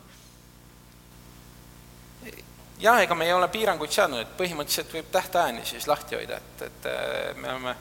jah, 2.81 3.01
ega 3.03 3.17
me 3.17 3.29
ei 3.29 3.35
ole 3.37 3.49
piiranguid 3.53 3.93
seadnud, 3.93 4.25
et 4.25 4.37
põhimõtteliselt 4.39 4.93
võib 4.97 5.11
tähtajani 5.13 5.65
siis 5.69 5.87
lahti 5.89 6.19
hoida, 6.19 6.41
et, 6.41 6.65
et 6.69 6.89
me 7.41 7.53
oleme 7.53 7.77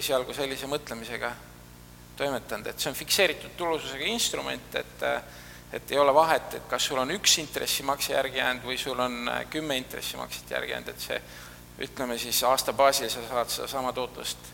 esialgu 0.00 0.34
sellise 0.36 0.68
mõtlemisega 0.70 1.30
toimetanud, 2.16 2.68
et 2.70 2.80
see 2.80 2.90
on 2.90 2.98
fikseeritud 2.98 3.54
tulususega 3.56 4.08
instrument, 4.10 4.74
et 4.76 5.06
et 5.72 5.90
ei 5.90 5.98
ole 5.98 6.14
vahet, 6.14 6.54
et 6.54 6.66
kas 6.68 6.86
sul 6.86 6.98
on 6.98 7.10
üks 7.14 7.38
intressimakse 7.38 8.12
järgi 8.12 8.38
jäänud 8.38 8.64
või 8.66 8.78
sul 8.78 8.98
on 8.98 9.30
kümme 9.50 9.76
intressimakset 9.76 10.50
järgi 10.50 10.72
jäänud, 10.72 10.88
et 10.88 11.00
see 11.00 11.20
ütleme 11.86 12.18
siis 12.18 12.42
aasta 12.44 12.72
baasil 12.72 13.10
sa 13.10 13.22
saad 13.28 13.48
sedasama 13.48 13.92
tootlust 13.92 14.50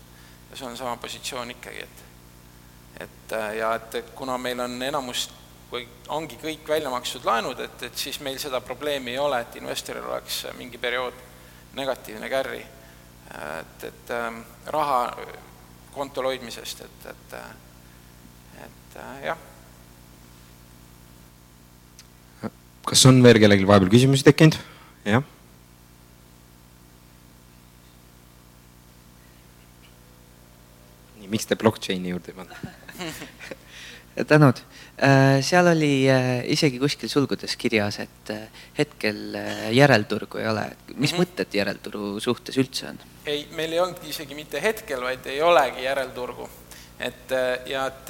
ja 0.50 0.56
sul 0.56 0.68
on 0.68 0.76
sama 0.76 0.96
positsioon 0.96 1.50
ikkagi, 1.50 1.82
et 1.82 2.04
et 3.00 3.32
ja 3.58 3.74
et, 3.74 3.94
et 3.94 4.10
kuna 4.16 4.38
meil 4.38 4.60
on 4.60 4.82
enamus 4.82 5.28
või 5.72 5.86
ongi 6.08 6.38
kõik 6.40 6.68
välja 6.68 6.90
makstud 6.90 7.24
laenud, 7.26 7.60
et, 7.60 7.82
et 7.88 7.98
siis 7.98 8.20
meil 8.24 8.38
seda 8.38 8.60
probleemi 8.64 9.12
ei 9.12 9.18
ole, 9.18 9.40
et 9.42 9.56
investoril 9.60 10.06
oleks 10.06 10.44
mingi 10.56 10.78
periood 10.78 11.18
negatiivne 11.76 12.30
carry, 12.30 12.62
et, 13.34 13.84
et 13.84 14.14
ähm, 14.14 14.40
raha 14.72 15.00
kontol 15.92 16.30
hoidmisest, 16.30 16.84
et, 16.86 17.10
et, 17.10 17.36
et 18.64 18.98
äh, 19.02 19.20
jah. 19.26 19.44
Kas 22.86 23.06
on 23.10 23.22
veel 23.24 23.40
kellelgi 23.42 23.68
vahepeal 23.68 23.92
küsimusi 23.92 24.26
tekkinud? 24.26 24.58
jah 25.06 25.24
nii, 31.20 31.30
miks 31.32 31.48
te 31.50 31.58
blockchain'i 31.58 32.14
juurde 32.14 32.32
ei 32.32 32.40
pannud 32.40 32.56
tänud. 34.24 34.62
Äh, 35.02 35.42
seal 35.44 35.66
oli 35.68 36.08
äh, 36.08 36.40
isegi 36.48 36.78
kuskil 36.80 37.10
sulgudes 37.12 37.56
kirjas, 37.60 37.98
et 38.00 38.30
äh, 38.32 38.46
hetkel 38.78 39.36
järelturgu 39.76 40.40
ei 40.40 40.48
ole. 40.48 40.70
mis 40.94 41.12
mm 41.12 41.18
-hmm. 41.18 41.20
mõtted 41.20 41.52
järelturu 41.52 42.20
suhtes 42.20 42.56
üldse 42.56 42.88
on? 42.88 42.98
ei, 43.26 43.48
meil 43.52 43.72
ei 43.72 43.80
olnud 43.80 44.04
isegi 44.08 44.34
mitte 44.34 44.62
hetkel, 44.62 45.00
vaid 45.02 45.26
ei 45.26 45.42
olegi 45.42 45.82
järelturgu. 45.84 46.48
et 46.98 47.30
ja 47.66 47.86
et 47.86 48.08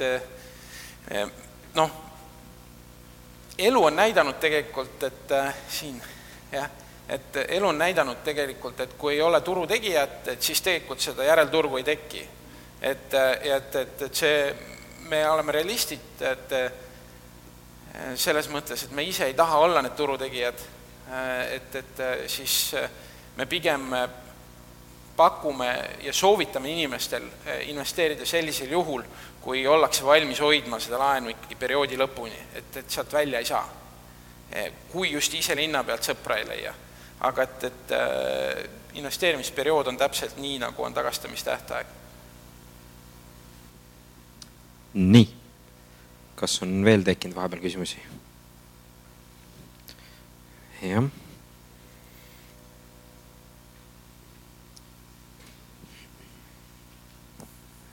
noh, 1.75 1.91
elu 3.57 3.83
on 3.83 3.95
näidanud 3.95 4.39
tegelikult, 4.39 5.03
et 5.03 5.33
siin 5.69 6.01
jah, 6.51 6.69
et 7.09 7.37
elu 7.47 7.67
on 7.67 7.77
näidanud 7.77 8.23
tegelikult, 8.23 8.79
et 8.79 8.93
kui 8.97 9.13
ei 9.13 9.21
ole 9.21 9.41
turutegijat, 9.41 10.27
et 10.27 10.41
siis 10.41 10.61
tegelikult 10.61 11.01
seda 11.01 11.23
järelturgu 11.23 11.77
ei 11.77 11.83
teki. 11.83 12.27
et, 12.81 13.13
et, 13.41 13.75
et, 13.75 14.01
et 14.01 14.15
see 14.15 14.55
me 15.09 15.29
oleme 15.29 15.51
realistid, 15.51 16.21
et 16.21 16.53
selles 18.15 18.49
mõttes, 18.53 18.83
et 18.83 18.91
me 18.91 19.03
ise 19.03 19.25
ei 19.25 19.33
taha 19.33 19.57
olla 19.57 19.81
need 19.81 19.95
turutegijad, 19.97 20.63
et, 21.55 21.75
et 21.75 22.01
siis 22.29 22.75
me 23.37 23.45
pigem 23.45 23.87
pakume 25.17 25.69
ja 26.05 26.13
soovitame 26.13 26.69
inimestel 26.69 27.23
investeerida 27.71 28.25
sellisel 28.25 28.71
juhul, 28.71 29.03
kui 29.47 29.61
ollakse 29.67 30.03
valmis 30.03 30.41
hoidma 30.43 30.75
seda 30.83 30.97
laenu 30.99 31.31
ikkagi 31.31 31.55
perioodi 31.55 31.95
lõpuni, 31.95 32.35
et, 32.59 32.81
et 32.81 32.89
sealt 32.91 33.13
välja 33.15 33.39
ei 33.39 33.45
saa. 33.47 33.67
kui 34.91 35.11
just 35.11 35.33
ise 35.33 35.55
linna 35.55 35.83
pealt 35.87 36.03
sõpra 36.03 36.41
ei 36.41 36.47
leia. 36.47 36.73
aga 37.19 37.43
et, 37.43 37.63
et 37.63 37.93
investeerimisperiood 38.99 39.87
on 39.87 39.97
täpselt 39.97 40.35
nii, 40.37 40.59
nagu 40.59 40.83
on 40.83 40.93
tagastamistähtaeg 40.93 41.95
nii, 44.97 45.27
kas 46.35 46.61
on 46.65 46.79
veel 46.85 47.03
tekkinud 47.05 47.35
vahepeal 47.37 47.61
küsimusi? 47.61 48.01
jah. 50.81 51.09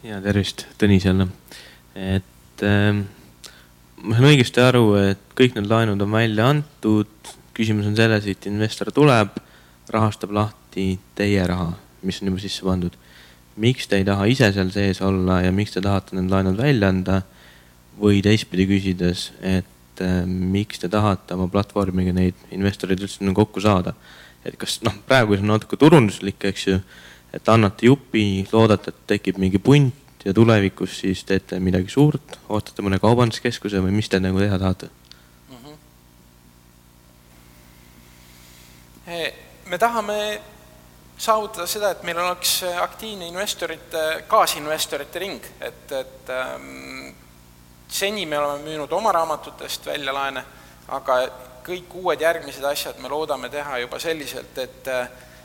Ja 0.04 0.20
tervist, 0.24 0.66
Tõnis 0.78 1.06
jälle. 1.06 1.28
et 1.94 2.62
äh, 2.62 3.04
ma 4.02 4.18
saan 4.18 4.30
õigesti 4.30 4.62
aru, 4.64 4.84
et 5.00 5.32
kõik 5.38 5.56
need 5.56 5.70
laenud 5.70 6.02
on 6.02 6.12
välja 6.12 6.50
antud, 6.52 7.32
küsimus 7.54 7.88
on 7.88 7.96
selles, 7.96 8.26
et 8.26 8.50
investor 8.50 8.92
tuleb, 8.92 9.38
rahastab 9.92 10.32
lahti 10.34 10.98
teie 11.16 11.46
raha, 11.46 11.72
mis 12.02 12.20
on 12.22 12.32
juba 12.32 12.42
sisse 12.42 12.64
pandud 12.66 12.96
miks 13.60 13.86
te 13.86 14.00
ei 14.00 14.06
taha 14.06 14.26
ise 14.30 14.50
seal 14.54 14.70
sees 14.74 15.00
olla 15.04 15.40
ja 15.44 15.52
miks 15.54 15.74
te 15.74 15.82
tahate 15.84 16.16
need 16.18 16.32
laenud 16.32 16.58
välja 16.58 16.90
anda? 16.90 17.22
või 17.94 18.18
teistpidi 18.26 18.64
küsides, 18.66 19.28
et 19.38 20.00
äh, 20.02 20.24
miks 20.26 20.80
te 20.82 20.88
tahate 20.90 21.36
oma 21.36 21.44
platvormiga 21.46 22.10
neid 22.10 22.34
investoreid 22.50 23.04
üldse 23.06 23.34
kokku 23.38 23.62
saada? 23.62 23.92
et 24.44 24.56
kas 24.58 24.80
noh, 24.82 24.96
praegu 25.06 25.36
see 25.36 25.44
on 25.46 25.52
natuke 25.54 25.78
turunduslik, 25.78 26.42
eks 26.50 26.66
ju, 26.66 26.80
et 27.34 27.48
annate 27.48 27.86
jupi, 27.86 28.46
loodate, 28.52 28.92
et 28.94 29.06
tekib 29.14 29.38
mingi 29.42 29.58
punt 29.58 30.24
ja 30.24 30.32
tulevikus 30.34 31.00
siis 31.02 31.24
teete 31.28 31.58
midagi 31.60 31.90
suurt, 31.92 32.38
ootate 32.48 32.82
mõne 32.84 32.98
kaubanduskeskuse 33.02 33.82
või 33.84 33.92
mis 33.98 34.08
te 34.08 34.20
nagu 34.22 34.40
teha 34.40 34.58
tahate 34.58 34.88
mm? 35.50 35.56
-hmm. 35.60 35.78
me 39.66 39.78
tahame 39.78 40.18
saavutada 41.18 41.66
seda, 41.66 41.90
et 41.90 42.02
meil 42.02 42.18
oleks 42.18 42.62
aktiivne 42.82 43.28
investorite, 43.28 44.24
kaasinvestorite 44.28 45.18
ring, 45.18 45.44
et, 45.60 45.92
et 45.92 46.30
ähm, 46.30 47.14
seni 47.88 48.26
me 48.26 48.38
oleme 48.38 48.64
müünud 48.64 48.92
oma 48.92 49.12
raamatutest 49.12 49.86
välja 49.86 50.14
laene, 50.14 50.44
aga 50.88 51.20
kõik 51.64 51.94
uued 52.00 52.20
järgmised 52.20 52.64
asjad 52.64 52.98
me 53.00 53.08
loodame 53.08 53.48
teha 53.48 53.78
juba 53.84 53.98
selliselt, 53.98 54.58
et 54.58 54.90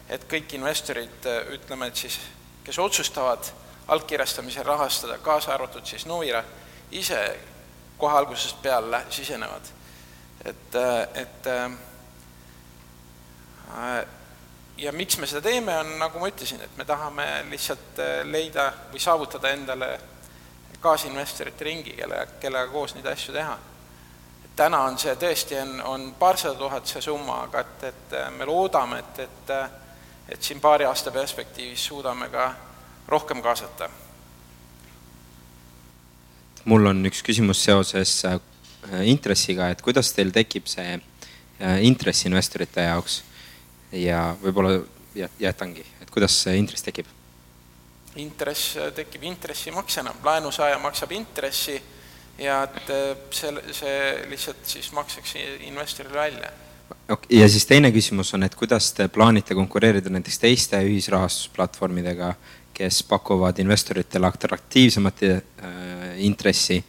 et 0.10 0.26
kõik 0.30 0.54
investorid, 0.58 1.26
ütleme, 1.54 1.88
et 1.88 1.96
siis, 1.96 2.20
kes 2.64 2.80
otsustavad 2.80 3.52
allkirjastamisel 3.90 4.66
rahastada, 4.66 5.18
kaasa 5.18 5.54
arvatud 5.54 5.86
siis 5.86 6.06
Novira, 6.06 6.44
ise 6.92 7.20
kohe 7.98 8.18
algusest 8.18 8.62
peale 8.62 9.04
sisenevad. 9.10 9.62
et, 10.46 10.76
et 11.14 11.48
äh, 11.48 11.72
ja 14.78 14.92
miks 14.92 15.18
me 15.18 15.28
seda 15.28 15.42
teeme, 15.42 15.78
on 15.78 15.98
nagu 16.00 16.20
ma 16.20 16.30
ütlesin, 16.32 16.62
et 16.64 16.78
me 16.78 16.86
tahame 16.86 17.26
lihtsalt 17.50 18.00
äh, 18.00 18.22
leida 18.26 18.70
või 18.92 19.02
saavutada 19.04 19.52
endale 19.52 19.90
kaasinvestorite 20.80 21.68
ringi, 21.68 21.98
kelle, 21.98 22.22
kellega 22.40 22.72
koos 22.72 22.96
neid 22.96 23.10
asju 23.12 23.36
teha. 23.36 23.58
täna 24.56 24.80
on 24.88 24.98
see 25.00 25.16
tõesti, 25.16 25.56
on, 25.62 25.82
on 25.88 26.08
paarsada 26.20 26.56
tuhat 26.60 26.88
see 26.88 27.02
summa, 27.02 27.44
aga 27.48 27.60
et, 27.64 27.84
et 27.92 28.16
äh, 28.22 28.32
me 28.32 28.48
loodame, 28.48 29.00
et, 29.00 29.20
et 29.28 29.54
äh, 29.56 29.70
et 30.32 30.44
siin 30.44 30.62
paari 30.62 30.86
aasta 30.86 31.12
perspektiivis 31.12 31.86
suudame 31.92 32.30
ka 32.30 32.54
rohkem 33.08 33.42
kaasata. 33.42 33.90
mul 36.66 36.86
on 36.86 37.06
üks 37.06 37.24
küsimus 37.26 37.64
seoses 37.64 38.22
intressiga, 39.04 39.70
et 39.70 39.82
kuidas 39.82 40.14
teil 40.14 40.32
tekib 40.32 40.68
see 40.70 41.00
intress 41.82 42.26
investorite 42.30 42.84
jaoks 42.86 43.24
ja 43.92 44.36
võib-olla 44.44 44.80
jätangi, 45.40 45.86
et 46.02 46.12
kuidas 46.12 46.36
see 46.44 46.58
intress 46.60 46.86
tekib? 46.86 47.08
intress 48.20 48.76
tekib 48.96 49.24
intressimaksena, 49.24 50.14
laenusaaja 50.24 50.78
maksab 50.82 51.12
intressi 51.16 51.80
ja 52.40 52.64
et 52.64 52.90
äh, 52.90 53.18
see, 53.32 53.52
see 53.76 54.00
lihtsalt 54.32 54.66
siis 54.68 54.92
makstakse 54.96 55.42
investorile 55.68 56.16
välja. 56.16 56.52
Ja 57.30 57.50
siis 57.50 57.66
teine 57.66 57.92
küsimus 57.92 58.34
on, 58.34 58.44
et 58.44 58.56
kuidas 58.56 58.92
te 58.94 59.08
plaanite 59.08 59.56
konkureerida 59.56 60.10
näiteks 60.10 60.40
teiste 60.40 60.82
ühisrahastusplatvormidega, 60.86 62.34
kes 62.74 63.04
pakuvad 63.04 63.60
investoritele 63.60 64.28
atraktiivsemat 64.28 65.24
äh, 65.24 65.42
intressi, 66.18 66.84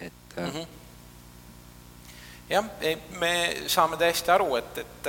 et 0.00 0.38
äh... 0.38 0.44
mm. 0.44 0.58
-hmm. 0.58 0.66
jah, 2.50 2.64
me 3.18 3.32
saame 3.66 3.96
täiesti 3.96 4.30
aru, 4.30 4.56
et, 4.56 4.78
et 4.78 5.08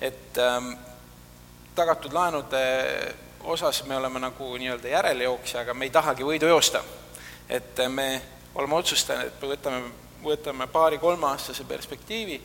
et 0.00 0.38
ähm, 0.38 0.72
tagatud 1.74 2.12
laenude 2.12 2.58
osas 3.44 3.84
me 3.84 3.96
oleme 3.96 4.20
nagu 4.20 4.56
nii-öelda 4.56 4.88
järelejooksja, 4.88 5.60
aga 5.60 5.74
me 5.74 5.86
ei 5.86 5.90
tahagi 5.90 6.24
võidu 6.24 6.48
joosta. 6.48 6.82
et 7.48 7.78
me 7.88 8.22
oleme 8.54 8.74
otsustanud, 8.74 9.26
et 9.26 9.42
me 9.42 9.48
võtame, 9.48 9.82
võtame 10.24 10.66
paari-kolmeaastase 10.66 11.64
perspektiivi 11.64 12.40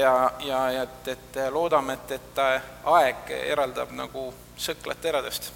ja, 0.00 0.32
ja, 0.44 0.82
et, 0.82 1.08
et 1.08 1.38
loodame, 1.50 1.96
et, 1.96 2.16
et 2.18 2.42
äh, 2.42 2.72
aeg 2.96 3.30
eraldab 3.36 3.94
nagu 3.96 4.28
sõklad 4.56 5.00
teradest. 5.02 5.52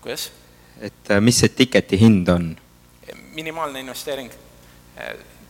kuidas? 0.00 0.30
et 0.80 1.10
äh, 1.10 1.20
mis 1.20 1.38
see 1.40 1.48
tiketi 1.48 2.00
hind 2.00 2.28
on? 2.28 2.50
minimaalne 3.34 3.80
investeering 3.80 4.30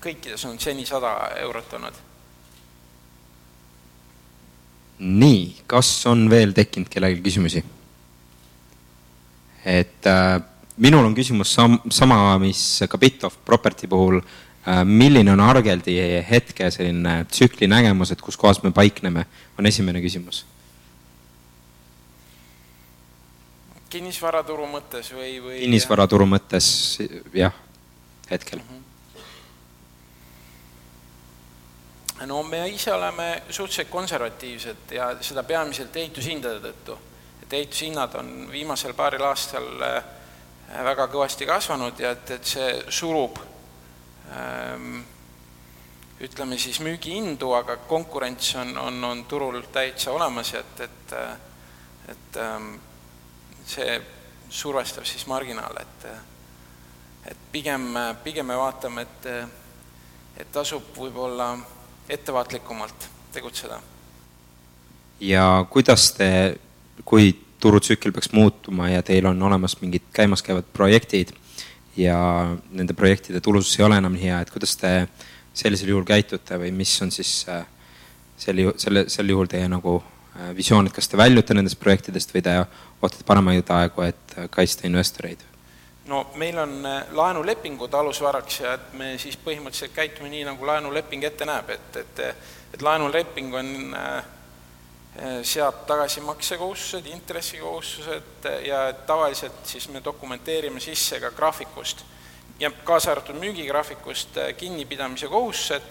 kõikides 0.04 0.44
on 0.48 0.58
seni 0.60 0.86
sada 0.86 1.14
eurot 1.42 1.72
olnud. 1.78 2.00
nii, 5.04 5.40
kas 5.66 5.90
on 6.06 6.28
veel 6.30 6.54
tekkinud 6.56 6.88
kellelgi 6.92 7.24
küsimusi? 7.24 7.64
et 9.64 10.06
äh, 10.06 10.40
minul 10.76 11.04
on 11.04 11.14
küsimus 11.14 11.54
sam-, 11.54 11.80
sama, 11.90 12.38
mis 12.38 12.82
ka 12.90 12.98
Bitof 12.98 13.36
Property 13.44 13.86
puhul 13.86 14.20
äh,. 14.20 14.84
milline 14.84 15.32
on 15.32 15.40
Argeldi 15.40 15.98
hetke 16.30 16.70
selline 16.70 17.24
tsükli 17.30 17.68
nägemus, 17.70 18.10
et 18.12 18.20
kus 18.20 18.36
kohas 18.36 18.62
me 18.62 18.72
paikneme, 18.72 19.26
on 19.58 19.66
esimene 19.66 20.02
küsimus 20.02 20.44
kinnisvaraturu 23.94 24.66
mõttes 24.70 25.12
või, 25.14 25.36
või? 25.42 25.60
kinnisvaraturu 25.62 26.26
mõttes 26.26 26.66
jah, 27.36 27.54
hetkel 28.30 28.58
mm. 28.58 28.66
-hmm. 28.66 28.82
no 32.30 32.42
me 32.48 32.64
ise 32.72 32.92
oleme 32.94 33.28
suhteliselt 33.48 33.90
konservatiivsed 33.92 34.96
ja 34.98 35.12
seda 35.20 35.42
peamiselt 35.46 35.96
ehitushindade 35.96 36.60
tõttu. 36.66 36.98
et 37.42 37.52
ehitushinnad 37.52 38.14
on 38.18 38.28
viimasel 38.50 38.94
paaril 38.98 39.24
aastal 39.30 39.66
äh, 39.82 40.04
väga 40.68 41.08
kõvasti 41.12 41.46
kasvanud 41.46 42.00
ja 42.00 42.14
et, 42.16 42.30
et 42.30 42.44
see 42.44 42.70
surub 42.88 43.38
ähm, 44.32 45.02
ütleme 46.24 46.58
siis 46.58 46.80
müügihindu, 46.80 47.52
aga 47.56 47.76
konkurents 47.88 48.54
on, 48.60 48.76
on, 48.78 49.04
on 49.04 49.24
turul 49.28 49.60
täitsa 49.72 50.12
olemas 50.12 50.52
ja 50.52 50.62
et, 50.64 50.86
et 50.88 51.16
et 52.08 52.36
ähm, 52.36 52.74
see 53.66 54.00
survestab 54.50 55.06
siis 55.08 55.26
marginaale, 55.26 55.80
et 55.82 56.06
et 57.30 57.38
pigem, 57.52 57.86
pigem 58.24 58.46
me 58.46 58.56
vaatame, 58.60 59.02
et 59.02 59.28
et 60.36 60.50
tasub 60.52 60.90
võib-olla 60.96 61.54
ettevaatlikumalt 62.08 63.08
tegutseda. 63.32 63.80
ja 65.20 65.66
kuidas 65.70 66.12
te, 66.12 66.58
kui 67.04 67.32
turutsükkel 67.64 68.12
peaks 68.12 68.32
muutuma 68.32 68.90
ja 68.92 69.02
teil 69.02 69.26
on 69.30 69.42
olemas 69.42 69.78
mingid 69.80 70.04
käimaskäivad 70.12 70.68
projektid 70.72 71.32
ja 71.96 72.18
nende 72.70 72.96
projektide 72.96 73.40
tulusus 73.40 73.78
ei 73.78 73.86
ole 73.86 73.98
enam 74.00 74.16
nii 74.16 74.28
hea, 74.28 74.40
et 74.44 74.50
kuidas 74.52 74.76
te 74.76 74.92
sellisel 75.54 75.94
juhul 75.94 76.04
käitute 76.08 76.58
või 76.60 76.72
mis 76.74 76.92
on 77.04 77.14
siis 77.14 77.32
äh, 77.48 77.62
sel 78.36 78.64
juhul, 78.64 78.76
selle, 78.82 79.06
sel 79.12 79.30
juhul 79.30 79.48
teie 79.50 79.68
nagu 79.70 79.96
äh, 80.00 80.50
visioon, 80.56 80.90
et 80.90 80.96
kas 80.96 81.08
te 81.08 81.20
väljute 81.20 81.56
nendest 81.56 81.80
projektidest 81.80 82.34
või 82.34 82.44
te 82.44 82.58
ootate 82.60 83.26
paremaid 83.26 83.70
aegu, 83.76 84.04
et 84.08 84.38
äh, 84.38 84.50
kaitsta 84.50 84.88
investoreid? 84.90 85.46
no 86.10 86.26
meil 86.36 86.58
on 86.60 86.82
laenulepingud 87.16 87.94
alusvaraks 87.96 88.60
ja 88.60 88.74
et 88.76 88.92
me 88.98 89.14
siis 89.16 89.38
põhimõtteliselt 89.40 89.94
käitume 89.96 90.28
nii, 90.28 90.42
nagu 90.50 90.66
laenuleping 90.68 91.24
ette 91.24 91.48
näeb, 91.48 91.70
et, 91.78 92.02
et 92.02 92.22
et 92.74 92.82
laenuleping 92.82 93.54
on 93.54 93.94
äh, 93.94 94.24
seab 95.46 95.84
tagasimaksekohustused, 95.86 97.06
intressikohustused 97.06 98.48
ja 98.66 98.92
tavaliselt 99.06 99.60
siis 99.62 99.86
me 99.88 100.00
dokumenteerime 100.04 100.80
sisse 100.82 101.20
ka 101.22 101.30
graafikust 101.30 102.02
ja 102.60 102.70
kaasa 102.70 103.12
arvatud 103.12 103.38
müügigraafikust 103.38 104.36
äh, 104.38 104.54
kinnipidamise 104.56 105.28
kohustused 105.28 105.82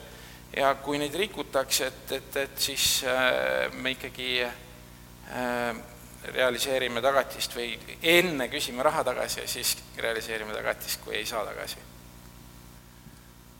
ja 0.58 0.76
kui 0.76 0.98
neid 0.98 1.16
rikutakse, 1.16 1.88
et, 1.88 2.12
et, 2.12 2.36
et 2.38 2.60
siis 2.60 3.04
äh, 3.08 3.72
me 3.74 3.96
ikkagi 3.96 4.44
äh, 4.44 5.82
realiseerime 6.24 7.02
tagatist 7.04 7.56
või 7.58 7.74
enne 8.02 8.48
küsime 8.48 8.84
raha 8.84 9.04
tagasi 9.04 9.42
ja 9.42 9.48
siis 9.48 9.76
realiseerime 9.98 10.54
tagatist, 10.56 11.02
kui 11.04 11.18
ei 11.20 11.26
saa 11.26 11.44
tagasi. 11.46 11.82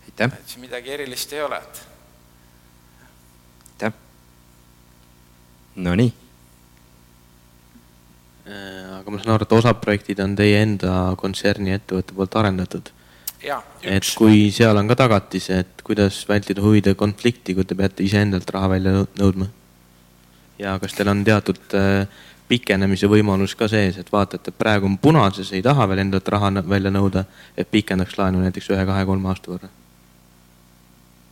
et 0.08 0.32
siin 0.46 0.60
midagi 0.60 0.92
erilist 0.92 1.32
ei 1.32 1.42
ole, 1.42 1.58
et. 1.58 1.82
Nonii 5.76 6.12
aga 8.44 9.10
ma 9.10 9.18
saan 9.20 9.34
aru, 9.34 9.46
et 9.46 9.54
osad 9.56 9.80
projektid 9.80 10.20
on 10.20 10.34
teie 10.36 10.58
enda 10.60 11.14
kontserni 11.20 11.72
ettevõtte 11.72 12.16
poolt 12.16 12.36
arendatud 12.36 12.90
et 13.84 14.06
kui 14.16 14.48
seal 14.54 14.78
on 14.80 14.88
ka 14.88 14.96
tagatis, 14.96 15.50
et 15.52 15.82
kuidas 15.84 16.22
vältida 16.28 16.62
huvide 16.64 16.94
konflikti, 16.96 17.54
kui 17.56 17.66
te 17.68 17.76
peate 17.76 18.04
iseendalt 18.06 18.50
raha 18.54 18.70
välja 18.76 19.04
nõudma? 19.20 19.50
ja 20.58 20.76
kas 20.78 20.94
teil 20.94 21.10
on 21.10 21.24
teatud 21.26 21.76
äh, 21.76 22.06
pikenemise 22.48 23.08
võimalus 23.10 23.56
ka 23.58 23.68
sees, 23.68 23.98
et 23.98 24.12
vaatate, 24.12 24.52
et 24.52 24.58
praegu 24.58 24.86
on 24.86 24.98
punases, 24.98 25.50
ei 25.52 25.62
taha 25.64 25.88
veel 25.90 26.04
endalt 26.04 26.28
raha 26.30 26.52
välja 26.62 26.92
nõuda, 26.94 27.24
et 27.56 27.70
pikendaks 27.70 28.18
laenu 28.18 28.44
näiteks 28.44 28.70
ühe-kahe-kolme 28.70 29.28
aasta 29.32 29.50
võrra 29.50 29.70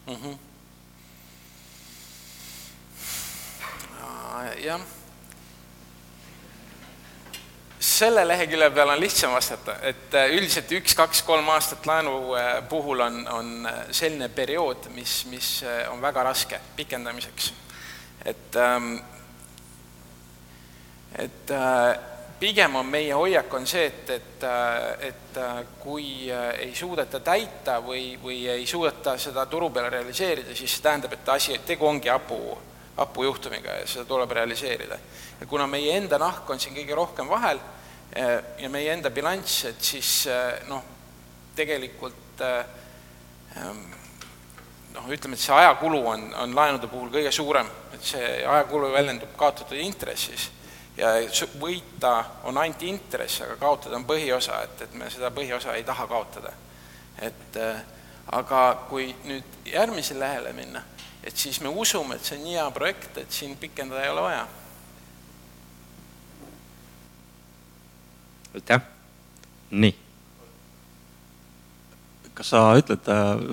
mm? 0.08 0.16
-hmm. 0.16 0.41
Jah 4.62 4.80
selle 7.82 8.28
lehekülje 8.28 8.70
peal 8.70 8.88
on 8.88 9.00
lihtsam 9.00 9.32
vastata, 9.34 9.74
et 9.82 10.14
äh, 10.14 10.30
üldiselt 10.36 10.70
üks, 10.78 10.94
kaks, 10.94 11.22
kolm 11.26 11.48
aastat 11.50 11.86
laenu 11.86 12.34
äh, 12.38 12.50
puhul 12.70 13.02
on, 13.02 13.18
on 13.28 13.50
äh, 13.66 13.80
selline 13.90 14.28
periood, 14.30 14.86
mis, 14.94 15.24
mis 15.30 15.50
on 15.90 16.02
väga 16.02 16.22
raske 16.22 16.60
pikendamiseks. 16.76 17.52
et, 18.24 18.56
ähm, 18.56 18.94
et 21.18 21.50
pigem 22.38 22.76
on 22.76 22.86
meie 22.86 23.12
hoiak 23.14 23.54
on 23.54 23.66
see, 23.66 23.86
et, 23.86 24.10
et, 24.10 24.44
et 25.08 25.40
kui 25.82 26.30
ei 26.30 26.70
suudeta 26.74 27.20
täita 27.20 27.80
või, 27.82 28.16
või 28.22 28.46
ei 28.46 28.66
suudeta 28.66 29.16
seda 29.18 29.46
turu 29.46 29.70
peal 29.70 29.90
realiseerida, 29.90 30.54
siis 30.54 30.76
see 30.76 30.86
tähendab, 30.86 31.18
et 31.18 31.34
asi, 31.34 31.58
tegu 31.66 31.86
ongi 31.86 32.10
hapu, 32.14 32.38
hapujuhtumiga 32.96 33.78
ja 33.80 33.86
seda 33.86 34.04
tuleb 34.04 34.30
realiseerida. 34.30 34.98
ja 35.40 35.46
kuna 35.46 35.66
meie 35.66 35.96
enda 35.96 36.18
nahk 36.18 36.50
on 36.50 36.60
siin 36.60 36.74
kõige 36.76 36.94
rohkem 36.94 37.28
vahel 37.28 37.60
Äh, 38.16 38.42
ja 38.58 38.68
meie 38.68 38.92
enda 38.92 39.08
bilanss, 39.10 39.64
et 39.64 39.80
siis 39.80 40.26
äh, 40.28 40.58
noh, 40.68 40.82
tegelikult 41.56 42.42
ähm, 42.44 43.78
noh, 44.92 45.06
ütleme, 45.08 45.32
et 45.32 45.40
see 45.40 45.54
ajakulu 45.56 46.02
on, 46.10 46.26
on 46.42 46.52
laenude 46.52 46.90
puhul 46.92 47.08
kõige 47.14 47.32
suurem, 47.32 47.70
et 47.96 48.04
see 48.04 48.26
ajakulu 48.44 48.90
väljendub 48.92 49.32
kaotatud 49.40 49.80
intressis 49.80 50.50
ja 50.98 51.14
võita 51.56 52.12
on 52.50 52.60
ainult 52.60 52.84
intress, 52.84 53.40
aga 53.46 53.56
kaotada 53.62 53.96
on 53.96 54.04
põhiosa, 54.04 54.60
et, 54.66 54.84
et 54.84 55.00
me 55.00 55.08
seda 55.08 55.32
põhiosa 55.32 55.72
ei 55.78 55.88
taha 55.88 56.04
kaotada. 56.10 56.52
et 57.16 57.56
aga 58.28 58.62
kui 58.90 59.08
nüüd 59.24 59.56
järgmisele 59.72 60.20
lehele 60.20 60.52
minna, 60.52 60.84
et 61.24 61.36
siis 61.36 61.60
me 61.60 61.68
usume, 61.68 62.16
et 62.16 62.24
see 62.24 62.38
on 62.38 62.44
nii 62.44 62.58
hea 62.58 62.70
projekt, 62.74 63.18
et 63.18 63.32
siin 63.32 63.56
pikendada 63.56 64.02
ei 64.04 64.10
ole 64.10 64.22
vaja 64.22 64.46
aitäh, 68.54 68.80
nii. 69.70 69.94
kas 72.34 72.50
sa 72.50 72.60
ütled, 72.80 73.08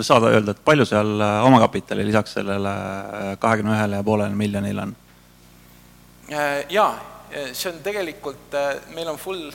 saad 0.07 0.25
öelda, 0.29 0.55
et 0.55 0.61
palju 0.65 0.85
seal 0.87 1.19
äh, 1.21 1.45
omakapitali 1.45 2.05
lisaks 2.07 2.37
sellele 2.37 2.71
äh, 2.71 3.31
kahekümne 3.39 3.75
ühele 3.75 3.99
ja 3.99 4.03
poolele 4.03 4.35
miljonile 4.35 4.85
on? 4.87 4.93
Äh, 6.31 6.63
jaa, 6.71 6.93
see 7.51 7.71
on 7.71 7.81
tegelikult, 7.83 8.55
meil 8.95 9.11
on 9.11 9.19
full 9.19 9.49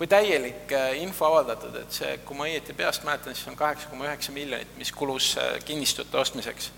või 0.00 0.08
täielik 0.08 0.72
info 1.00 1.26
avaldatud, 1.28 1.74
et 1.82 1.92
see, 1.92 2.12
kui 2.24 2.36
ma 2.36 2.46
õieti 2.48 2.76
peast 2.76 3.04
mäletan, 3.04 3.36
siis 3.36 3.48
on 3.52 3.56
kaheksa 3.56 3.90
koma 3.90 4.06
üheksa 4.08 4.32
miljonit, 4.32 4.76
mis 4.80 4.92
kulus 4.96 5.34
kinnistute 5.64 6.16
ostmiseks. 6.20 6.70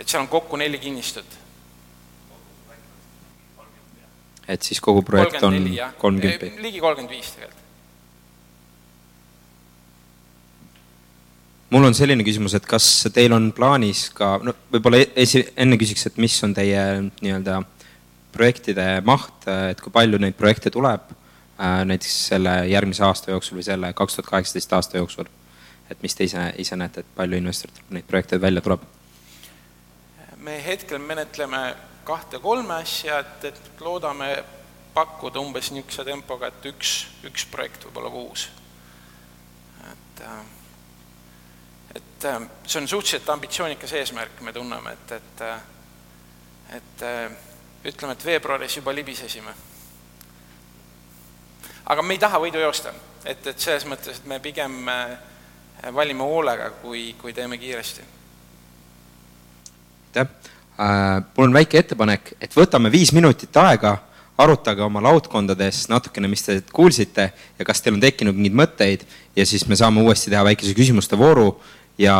Et 0.00 0.08
seal 0.08 0.24
on 0.24 0.32
kokku 0.32 0.56
neli 0.56 0.80
kinnistut 0.80 1.38
et 4.50 4.62
siis 4.66 4.80
kogu 4.82 5.02
projekt 5.06 5.42
on 5.42 5.56
kolmkümmend. 5.98 6.62
ligi 6.62 6.80
kolmkümmend 6.80 7.12
viis 7.12 7.32
tegelikult. 7.36 7.56
mul 11.70 11.86
on 11.86 11.94
selline 11.94 12.24
küsimus, 12.26 12.56
et 12.58 12.66
kas 12.66 12.86
teil 13.14 13.32
on 13.36 13.52
plaanis 13.54 14.08
ka, 14.14 14.32
no 14.42 14.56
võib-olla 14.72 15.04
esi, 15.14 15.44
enne 15.54 15.78
küsiks, 15.78 16.08
et 16.08 16.16
mis 16.18 16.34
on 16.42 16.54
teie 16.54 16.82
nii-öelda 17.20 17.60
projektide 18.34 18.86
maht, 19.06 19.46
et 19.70 19.78
kui 19.82 19.94
palju 19.94 20.18
neid 20.22 20.34
projekte 20.38 20.72
tuleb 20.74 21.12
äh, 21.12 21.82
näiteks 21.86 22.16
selle 22.32 22.56
järgmise 22.70 23.06
aasta 23.06 23.30
jooksul 23.34 23.60
või 23.60 23.68
selle 23.68 23.92
kaks 23.94 24.18
tuhat 24.18 24.32
kaheksateist 24.32 24.78
aasta 24.78 24.98
jooksul? 24.98 25.30
et 25.90 26.02
mis 26.02 26.14
te 26.14 26.26
ise, 26.26 26.50
ise 26.62 26.78
näete, 26.78 27.02
et 27.02 27.14
palju 27.14 27.38
investoritel 27.38 27.86
neid 27.94 28.10
projekte 28.10 28.40
välja 28.42 28.62
tuleb? 28.66 28.82
Me 30.40 30.56
hetkel 30.64 30.98
menetleme 30.98 31.76
kahte-kolme 32.04 32.74
asja, 32.74 33.18
et, 33.18 33.44
et 33.44 33.80
loodame 33.80 34.32
pakkuda 34.94 35.40
umbes 35.40 35.70
niisuguse 35.70 36.04
tempoga, 36.04 36.50
et 36.50 36.70
üks, 36.72 36.94
üks 37.28 37.46
projekt 37.50 37.84
võib-olla 37.86 38.10
kuus. 38.10 38.48
et, 39.90 40.22
äh, 40.26 40.40
et 41.94 42.24
äh, 42.24 42.40
see 42.66 42.80
on 42.80 42.88
suhteliselt 42.88 43.28
ambitsioonikas 43.28 43.92
eesmärk, 43.92 44.40
me 44.40 44.52
tunneme, 44.52 44.92
et, 44.92 45.12
et, 45.12 45.42
äh, 45.46 45.60
et 46.76 47.04
ütleme, 47.92 48.12
et 48.12 48.24
veebruaris 48.24 48.76
juba 48.76 48.94
libisesime. 48.94 49.54
aga 51.86 52.02
me 52.02 52.14
ei 52.14 52.22
taha 52.22 52.38
võidu 52.38 52.60
joosta, 52.62 52.94
et, 53.24 53.46
et 53.46 53.58
selles 53.58 53.86
mõttes, 53.86 54.18
et 54.18 54.26
me 54.26 54.40
pigem 54.40 54.86
valime 55.94 56.22
hoolega, 56.22 56.70
kui, 56.82 57.14
kui 57.18 57.32
teeme 57.32 57.58
kiiresti. 57.58 58.19
Aitäh! 60.10 60.26
Äh, 60.80 61.22
mul 61.36 61.50
on 61.50 61.52
väike 61.52 61.78
ettepanek, 61.78 62.32
et 62.40 62.54
võtame 62.56 62.88
viis 62.90 63.12
minutit 63.12 63.56
aega, 63.60 63.98
arutage 64.40 64.80
oma 64.80 65.02
laudkondades 65.04 65.82
natukene, 65.92 66.28
mis 66.32 66.42
te 66.46 66.54
kuulsite 66.72 67.26
ja 67.58 67.66
kas 67.68 67.82
teil 67.84 67.98
on 67.98 68.00
tekkinud 68.00 68.38
mingeid 68.38 68.56
mõtteid 68.56 69.02
ja 69.36 69.44
siis 69.44 69.66
me 69.68 69.76
saame 69.76 70.00
uuesti 70.00 70.32
teha 70.32 70.40
väikese 70.46 70.72
küsimuste 70.78 71.18
vooru 71.20 71.50
ja, 72.00 72.16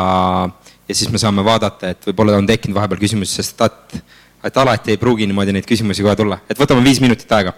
ja 0.89 0.95
siis 0.95 1.09
me 1.09 1.19
saame 1.23 1.45
vaadata, 1.45 1.95
et 1.95 2.11
võib-olla 2.11 2.37
on 2.37 2.51
tekkinud 2.51 2.77
vahepeal 2.77 3.01
küsimusi, 3.01 3.39
sest 3.41 3.65
et, 3.65 3.97
et 4.45 4.61
alati 4.61 4.93
ei 4.93 5.01
pruugi 5.01 5.25
niimoodi 5.31 5.57
neid 5.57 5.69
küsimusi 5.69 6.05
kohe 6.05 6.19
tulla, 6.21 6.43
et 6.45 6.61
võtame 6.61 6.85
viis 6.85 7.01
minutit 7.01 7.33
aega 7.33 7.57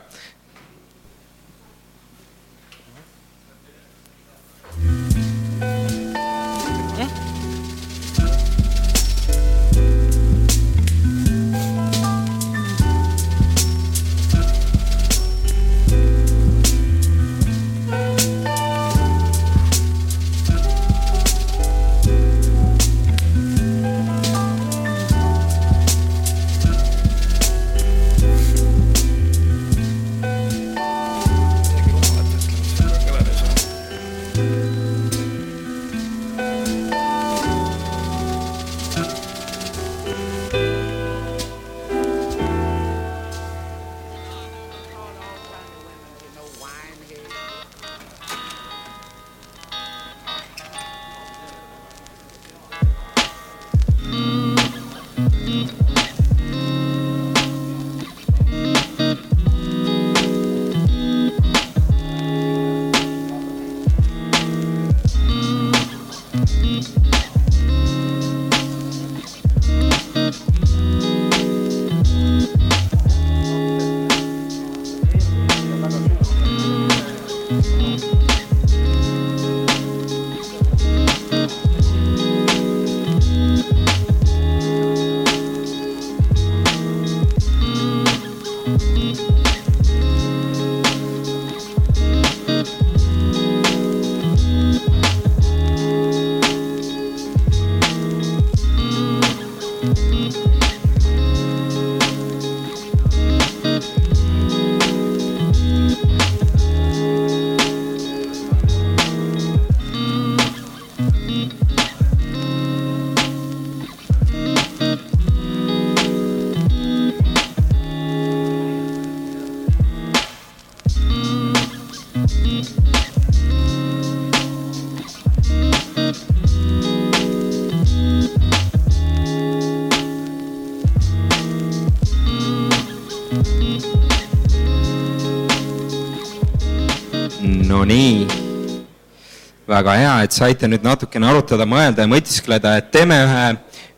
väga 139.72 139.94
hea, 139.98 140.16
et 140.26 140.36
saite 140.36 140.68
nüüd 140.68 140.84
natukene 140.84 141.30
arutada, 141.30 141.66
mõelda 141.68 142.04
ja 142.04 142.10
mõtiskleda, 142.10 142.76
et 142.78 142.90
teeme 142.94 143.18
ühe 143.24 143.46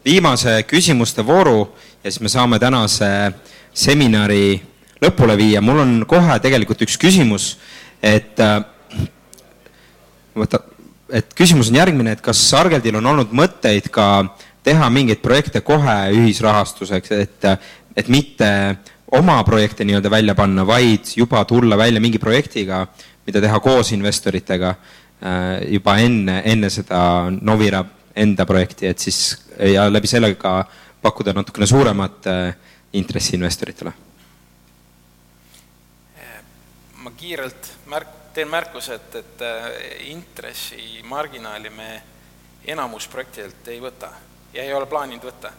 viimase 0.05 0.61
küsimuste 0.69 1.25
vooru 1.27 1.67
ja 2.05 2.11
siis 2.11 2.23
me 2.23 2.31
saame 2.33 2.61
tänase 2.63 3.09
seminari 3.75 4.61
lõpule 5.03 5.37
viia. 5.37 5.61
mul 5.61 5.83
on 5.83 5.97
kohe 6.09 6.39
tegelikult 6.43 6.85
üks 6.87 6.97
küsimus, 7.01 7.57
et 8.03 8.41
äh, 8.41 8.61
võta, 10.37 10.61
et 11.11 11.35
küsimus 11.37 11.71
on 11.73 11.81
järgmine, 11.81 12.15
et 12.15 12.25
kas 12.25 12.41
Argeldil 12.55 13.01
on 13.01 13.13
olnud 13.15 13.33
mõtteid 13.35 13.91
ka 13.93 14.09
teha 14.65 14.89
mingeid 14.91 15.21
projekte 15.25 15.61
kohe 15.61 15.97
ühisrahastuseks, 16.15 17.15
et, 17.19 17.49
et 17.97 18.09
mitte 18.13 18.51
oma 19.15 19.37
projekte 19.47 19.85
nii-öelda 19.85 20.11
välja 20.11 20.35
panna, 20.35 20.65
vaid 20.67 21.13
juba 21.17 21.45
tulla 21.49 21.77
välja 21.79 22.01
mingi 22.01 22.19
projektiga, 22.19 22.87
mida 23.27 23.41
teha 23.41 23.61
koos 23.61 23.93
investoritega 23.97 24.75
juba 25.71 25.95
enne, 26.03 26.43
enne 26.45 26.69
seda 26.71 27.31
Novira 27.33 27.85
enda 28.17 28.47
projekti, 28.47 28.87
et 28.87 28.99
siis 28.99 29.21
ja 29.59 29.87
läbi 29.93 30.07
selle 30.07 30.35
ka 30.35 30.65
pakkuda 31.03 31.33
natukene 31.33 31.67
suuremat 31.67 32.27
äh, 32.27 32.57
intressi 32.93 33.37
investoritele. 33.37 33.93
ma 36.97 37.11
kiirelt 37.11 37.73
märk-, 37.87 38.33
teen 38.35 38.49
märkuse, 38.49 38.95
et, 38.95 39.15
et 39.15 39.43
äh, 39.43 39.67
intressimarginaali 40.11 41.71
me 41.71 42.03
enamus 42.65 43.09
projektidelt 43.09 43.69
ei 43.69 43.81
võta 43.81 44.09
ja 44.55 44.63
ei 44.63 44.73
ole 44.75 44.87
plaaninud 44.87 45.25
võtta. 45.25 45.53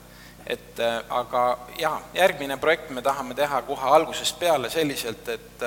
et 0.47 0.79
aga 1.09 1.43
jaa, 1.77 2.01
järgmine 2.13 2.57
projekt 2.57 2.89
me 2.89 3.01
tahame 3.01 3.33
teha 3.33 3.61
kohe 3.61 3.89
algusest 3.89 4.39
peale 4.39 4.69
selliselt, 4.69 5.29
et 5.29 5.63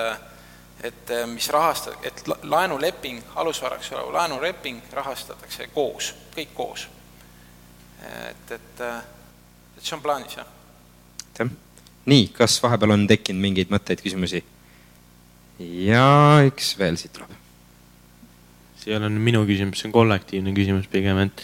et 0.85 1.11
mis 1.27 1.49
rahasta-, 1.51 1.97
et 2.07 2.23
laenuleping, 2.43 3.23
alusvaraks 3.35 3.91
olev 3.97 4.13
laenuleping 4.15 4.93
rahastatakse 4.95 5.71
koos, 5.75 6.13
kõik 6.37 6.55
koos. 6.55 6.87
et, 8.03 8.53
et, 8.55 8.85
et 9.77 9.83
see 9.83 9.97
on 9.97 10.03
plaanis, 10.03 10.39
jah. 10.39 10.47
aitäh. 11.27 11.51
nii, 12.07 12.29
kas 12.37 12.61
vahepeal 12.63 12.95
on 12.95 13.07
tekkinud 13.11 13.43
mingeid 13.43 13.75
mõtteid, 13.75 14.03
küsimusi? 14.05 14.45
ja 15.59 16.39
üks 16.47 16.73
veel 16.79 16.99
siit 17.01 17.15
tuleb. 17.17 17.35
see 18.79 18.93
ei 18.93 18.99
ole 19.01 19.11
minu 19.11 19.43
küsimus, 19.49 19.81
see 19.81 19.91
on 19.91 19.97
kollektiivne 19.97 20.55
küsimus 20.55 20.87
pigem, 20.91 21.19
et 21.27 21.43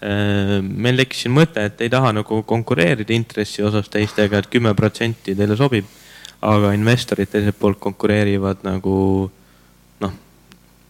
äh, 0.00 0.60
meil 0.64 0.96
tekkis 1.02 1.26
siin 1.26 1.36
mõte, 1.36 1.68
et 1.68 1.84
ei 1.84 1.92
taha 1.92 2.14
nagu 2.16 2.40
konkureerida 2.48 3.12
intressi 3.12 3.64
osas 3.64 3.92
teistega, 3.92 4.40
et 4.40 4.48
kümme 4.52 4.72
protsenti 4.78 5.36
teile 5.36 5.58
sobib, 5.60 6.00
aga 6.42 6.72
investorid 6.74 7.30
teiselt 7.30 7.58
poolt 7.60 7.78
konkureerivad 7.82 8.64
nagu 8.66 8.96
noh, 10.02 10.14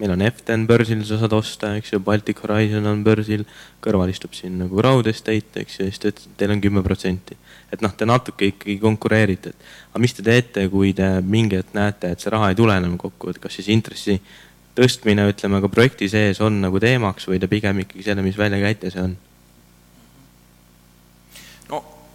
meil 0.00 0.14
on 0.14 0.24
Eften 0.24 0.64
börsil, 0.66 1.02
sa 1.06 1.18
saad 1.20 1.34
osta, 1.36 1.74
eks 1.78 1.92
ju, 1.92 2.00
Baltic 2.02 2.40
Horizon 2.42 2.88
on 2.88 3.02
börsil, 3.04 3.44
kõrval 3.84 4.10
istub 4.10 4.32
siin 4.36 4.56
nagu 4.62 4.80
Raud 4.82 5.06
Estate, 5.10 5.62
eks 5.62 5.78
ju, 5.78 5.88
siis 5.90 6.00
ta 6.00 6.08
ütles, 6.10 6.28
et 6.30 6.38
teil 6.40 6.54
on 6.54 6.62
kümme 6.64 6.84
protsenti. 6.86 7.36
et 7.72 7.80
noh, 7.80 7.92
te 7.96 8.04
natuke 8.04 8.50
ikkagi 8.50 8.74
konkureerite, 8.80 9.48
et 9.54 9.92
aga 9.94 10.00
mis 10.02 10.12
te 10.12 10.24
teete, 10.24 10.66
kui 10.68 10.90
te 10.92 11.06
mingi 11.24 11.56
hetk 11.56 11.72
näete, 11.72 12.10
et 12.12 12.20
see 12.20 12.32
raha 12.32 12.50
ei 12.52 12.58
tule 12.58 12.74
enam 12.76 12.98
kokku, 13.00 13.30
et 13.32 13.38
kas 13.40 13.56
siis 13.56 13.70
intressi 13.72 14.18
tõstmine, 14.76 15.24
ütleme 15.32 15.60
ka 15.64 15.70
projekti 15.72 16.08
sees 16.12 16.40
on 16.44 16.60
nagu 16.60 16.80
teemaks 16.80 17.28
või 17.28 17.40
te 17.40 17.48
pigem 17.48 17.80
ikkagi 17.84 18.04
selle, 18.04 18.24
mis 18.24 18.36
välja 18.36 18.60
käite, 18.60 18.92
see 18.92 19.04
on? 19.04 19.16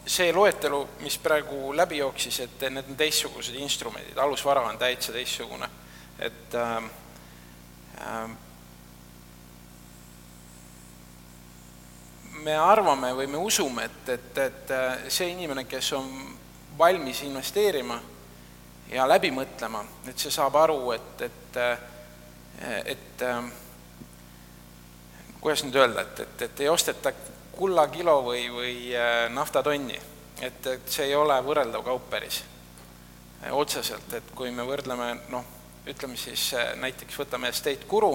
See 0.07 0.31
loetelu, 0.33 0.81
mis 1.03 1.17
praegu 1.19 1.75
läbi 1.75 1.97
jooksis, 1.97 2.39
et 2.45 2.65
need 2.71 2.89
on 2.89 2.97
teistsugused 2.99 3.55
instrumendid, 3.59 4.17
alusvara 4.17 4.63
on 4.69 4.77
täitsa 4.79 5.11
teistsugune, 5.11 5.69
et 6.19 6.55
äh, 6.55 6.83
äh, 8.01 8.29
me 12.43 12.57
arvame 12.57 13.11
või 13.17 13.27
me 13.27 13.37
usume, 13.43 13.85
et, 13.85 14.09
et, 14.15 14.37
et 14.47 14.75
see 15.11 15.29
inimene, 15.33 15.65
kes 15.67 15.93
on 15.97 16.11
valmis 16.77 17.21
investeerima 17.27 17.99
ja 18.93 19.07
läbi 19.09 19.31
mõtlema, 19.35 19.83
et 20.07 20.19
see 20.19 20.31
saab 20.31 20.55
aru, 20.55 20.79
et, 20.95 21.23
et, 21.27 21.57
et 22.93 23.25
kuidas 25.41 25.63
nüüd 25.65 25.75
öelda, 25.75 26.05
et, 26.05 26.19
et, 26.23 26.45
et 26.47 26.63
ei 26.63 26.69
osteta 26.71 27.11
kullakilo 27.57 28.19
või, 28.25 28.45
või 28.53 28.75
naftatonni, 29.33 29.97
et, 30.41 30.69
et 30.73 30.93
see 30.93 31.09
ei 31.09 31.15
ole 31.17 31.39
võrreldav 31.43 31.83
kaup 31.85 32.09
päris 32.11 32.43
otseselt, 33.51 34.13
et 34.17 34.31
kui 34.35 34.51
me 34.51 34.65
võrdleme 34.65 35.11
noh, 35.29 35.45
ütleme 35.87 36.17
siis 36.19 36.49
näiteks 36.81 37.19
võtame 37.19 37.51
Estate 37.53 37.85
Kuru 37.87 38.11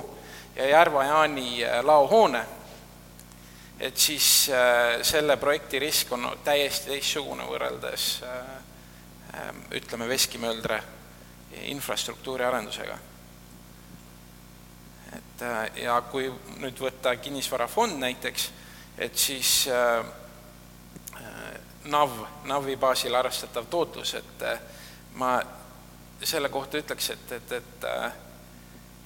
ja 0.56 0.66
Järva-Jaani 0.68 1.62
laohoone, 1.86 2.42
et 3.80 3.96
siis 3.96 4.26
selle 5.02 5.36
projekti 5.40 5.78
risk 5.82 6.12
on 6.12 6.26
täiesti 6.44 6.92
teistsugune 6.92 7.46
võrreldes 7.48 8.08
ütleme, 9.72 10.08
veskimööldre 10.10 10.82
infrastruktuuri 11.72 12.44
arendusega. 12.44 12.98
et 15.16 15.44
ja 15.82 16.00
kui 16.10 16.28
nüüd 16.60 16.78
võtta 16.80 17.16
kinnisvarafond 17.16 17.98
näiteks, 18.00 18.50
et 18.98 19.16
siis 19.18 19.68
NAV, 21.84 22.18
NAV-i 22.44 22.76
baasil 22.76 23.14
arvestatav 23.14 23.66
tootlus, 23.70 24.14
et 24.14 24.44
ma 25.18 25.36
selle 26.22 26.48
kohta 26.48 26.78
ütleks, 26.78 27.10
et, 27.10 27.32
et, 27.32 27.52
et 27.52 27.88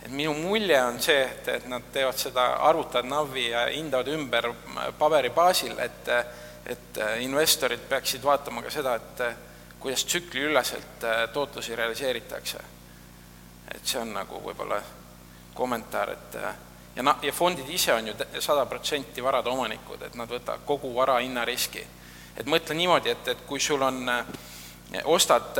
et 0.06 0.12
minu 0.12 0.34
mulje 0.38 0.76
on 0.84 1.00
see, 1.02 1.22
et, 1.24 1.48
et 1.48 1.64
nad 1.66 1.82
teevad 1.92 2.18
seda, 2.20 2.44
arvutavad 2.68 3.08
NAV-i 3.10 3.48
ja 3.48 3.64
hindavad 3.72 4.10
ümber 4.14 4.52
paberi 4.98 5.32
baasil, 5.34 5.78
et 5.78 6.12
et 6.66 6.98
investorid 7.22 7.84
peaksid 7.86 8.24
vaatama 8.26 8.62
ka 8.62 8.70
seda, 8.74 8.96
et 8.98 9.20
kuidas 9.78 10.02
tsükliüleselt 10.04 11.04
tootlusi 11.32 11.76
realiseeritakse. 11.76 12.58
et 13.74 13.86
see 13.86 14.00
on 14.00 14.12
nagu 14.14 14.40
võib-olla 14.42 14.80
kommentaar, 15.54 16.10
et 16.10 16.36
ja 16.96 17.02
na-, 17.02 17.18
ja 17.22 17.32
fondid 17.32 17.68
ise 17.70 17.94
on 17.94 18.06
ju 18.06 18.14
sada 18.40 18.66
protsenti 18.66 19.24
varade 19.24 19.50
omanikud, 19.50 20.02
et 20.02 20.14
nad 20.14 20.30
võtavad 20.30 20.64
kogu 20.64 20.94
vara 20.94 21.18
hinnariski. 21.20 21.86
et 22.36 22.46
mõtle 22.46 22.74
niimoodi, 22.74 23.10
et, 23.10 23.28
et 23.28 23.46
kui 23.46 23.60
sul 23.60 23.82
on 23.82 24.08
äh, 24.08 24.24
ostad 25.04 25.58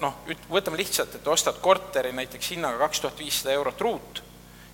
noh, 0.00 0.22
võtame 0.50 0.78
lihtsalt, 0.78 1.14
et 1.14 1.28
ostad 1.28 1.58
korteri 1.60 2.12
näiteks 2.12 2.50
hinnaga 2.54 2.78
kaks 2.78 3.00
tuhat 3.00 3.18
viissada 3.18 3.54
eurot 3.54 3.80
ruut 3.80 4.22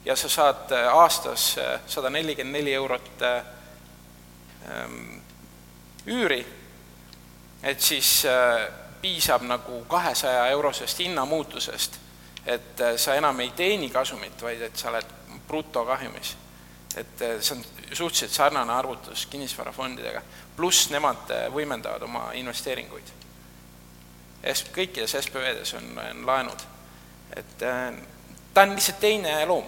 ja 0.05 0.17
sa 0.17 0.29
saad 0.29 0.73
aastas 0.93 1.55
sada 1.87 2.11
nelikümmend 2.11 2.59
neli 2.59 2.75
eurot 2.75 3.23
ähm, 3.25 5.23
üüri, 6.07 6.45
et 7.63 7.81
siis 7.81 8.27
piisab 9.01 9.43
nagu 9.49 9.85
kahesaja 9.89 10.47
eurosest 10.53 10.99
hinnamuutusest, 10.99 11.99
et 12.47 12.83
sa 12.97 13.15
enam 13.17 13.41
ei 13.41 13.55
teeni 13.57 13.89
kasumit, 13.91 14.43
vaid 14.43 14.63
et 14.69 14.77
sa 14.77 14.91
oled 14.93 15.13
brutokahjumis. 15.49 16.37
et 16.97 17.23
äh, 17.23 17.41
see 17.41 17.57
on 17.57 17.65
suhteliselt 17.93 18.33
sarnane 18.33 18.73
arvutus 18.73 19.27
kinnisvarafondidega, 19.27 20.23
pluss 20.57 20.91
nemad 20.91 21.31
võimendavad 21.53 22.03
oma 22.07 22.29
investeeringuid. 22.39 23.13
Kõikides 24.75 25.17
SPV-des 25.21 25.75
on, 25.75 25.99
on 25.99 26.27
laenud. 26.27 26.67
et 27.37 27.57
ta 27.59 28.63
on 28.63 28.75
lihtsalt 28.77 29.01
teine 29.01 29.47
loom. 29.47 29.65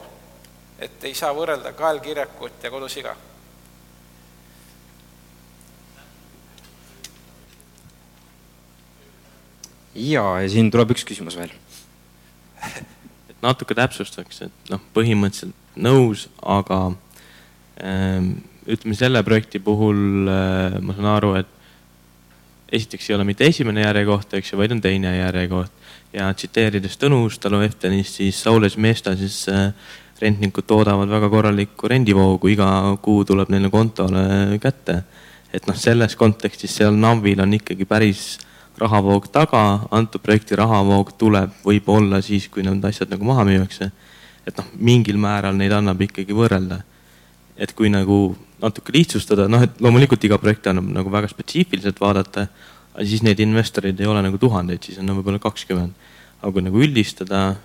et 0.78 1.04
ei 1.04 1.14
saa 1.14 1.32
võrrelda 1.34 1.72
kaelkirjakut 1.72 2.62
ja 2.62 2.70
kodusiga 2.70 3.16
ja, 9.96 10.24
ja 10.42 10.48
siin 10.50 10.70
tuleb 10.72 10.92
üks 10.94 11.04
küsimus 11.08 11.36
veel. 11.38 11.52
et 13.30 13.36
natuke 13.44 13.76
täpsustaks, 13.76 14.42
et 14.48 14.72
noh, 14.72 14.82
põhimõtteliselt 14.96 15.65
nõus, 15.76 16.26
aga 16.42 16.80
ähm, 17.82 18.32
ütleme 18.66 18.96
selle 18.98 19.22
projekti 19.26 19.60
puhul 19.62 20.30
äh, 20.30 20.78
ma 20.80 20.96
saan 20.96 21.10
aru, 21.12 21.34
et 21.40 21.52
esiteks 22.72 23.10
ei 23.10 23.16
ole 23.16 23.26
mitte 23.28 23.46
esimene 23.46 23.84
järjekoht, 23.84 24.34
eks 24.38 24.52
ju, 24.52 24.58
vaid 24.58 24.74
on 24.74 24.80
teine 24.82 25.16
järjekoht. 25.18 25.72
ja 26.16 26.30
tsiteerides 26.34 26.96
Tõnu 26.96 27.26
Ustalu 27.26 27.60
Eftenist, 27.66 28.18
siis 28.20 28.38
Saules 28.42 28.76
Meesta 28.76 29.16
siis 29.16 29.44
äh, 29.52 29.70
rentnikud 30.20 30.64
toodavad 30.66 31.10
väga 31.10 31.28
korralikku 31.30 31.88
rendivoogu, 31.88 32.48
iga 32.48 32.68
kuu 33.02 33.24
tuleb 33.24 33.50
neile 33.52 33.70
kontole 33.70 34.58
kätte. 34.62 35.02
et 35.52 35.66
noh, 35.66 35.76
selles 35.76 36.16
kontekstis 36.16 36.74
seal 36.76 36.96
NAV-il 36.96 37.40
on 37.40 37.54
ikkagi 37.56 37.84
päris 37.88 38.38
rahavoog 38.78 39.28
taga, 39.32 39.86
antud 39.90 40.20
projekti 40.20 40.56
rahavoog 40.56 41.14
tuleb 41.18 41.54
võib-olla 41.64 42.20
siis, 42.22 42.48
kui 42.52 42.64
need 42.66 42.84
asjad 42.84 43.12
nagu 43.12 43.24
maha 43.24 43.46
müüakse. 43.48 43.90
Et 44.46 44.58
noh, 44.58 44.68
mingil 44.78 45.18
määral 45.20 45.56
neid 45.58 45.74
annab 45.74 46.00
ikkagi 46.06 46.34
võrrelda. 46.36 46.82
et 47.56 47.72
kui 47.72 47.88
nagu 47.88 48.36
natuke 48.60 48.92
lihtsustada, 48.92 49.46
noh, 49.48 49.62
et 49.64 49.80
loomulikult 49.80 50.24
iga 50.28 50.36
projekti 50.38 50.68
annab 50.68 50.90
nagu 50.92 51.12
väga 51.12 51.28
spetsiifiliselt 51.32 52.00
vaadata, 52.00 52.46
siis 53.00 53.22
neid 53.24 53.40
investoreid 53.40 54.00
ei 54.00 54.08
ole 54.08 54.22
nagu 54.24 54.38
tuhandeid, 54.38 54.82
siis 54.84 55.00
on 55.00 55.14
võib-olla 55.16 55.40
kakskümmend. 55.40 55.92
aga 56.42 56.52
kui 56.52 56.62
nagu 56.62 56.82
üldistada, 56.84 57.56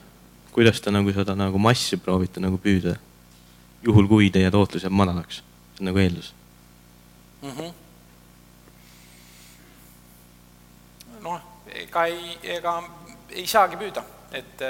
kuidas 0.52 0.82
te 0.82 0.92
nagu 0.92 1.12
seda 1.14 1.36
nagu 1.36 1.60
massi 1.60 1.98
proovite 1.98 2.40
nagu 2.40 2.58
püüda? 2.58 2.98
juhul, 3.84 4.08
kui 4.08 4.30
teie 4.30 4.52
tootlus 4.52 4.84
jääb 4.86 4.94
madalaks, 4.94 5.42
see 5.76 5.82
on 5.82 5.92
nagu 5.92 6.00
eeldus 6.00 6.34
mm. 7.42 7.50
-hmm 7.50 7.80
ega 11.82 12.06
ei, 12.06 12.38
ega 12.58 12.76
ei 13.32 13.46
saagi 13.48 13.80
püüda, 13.80 14.04
et 14.36 14.64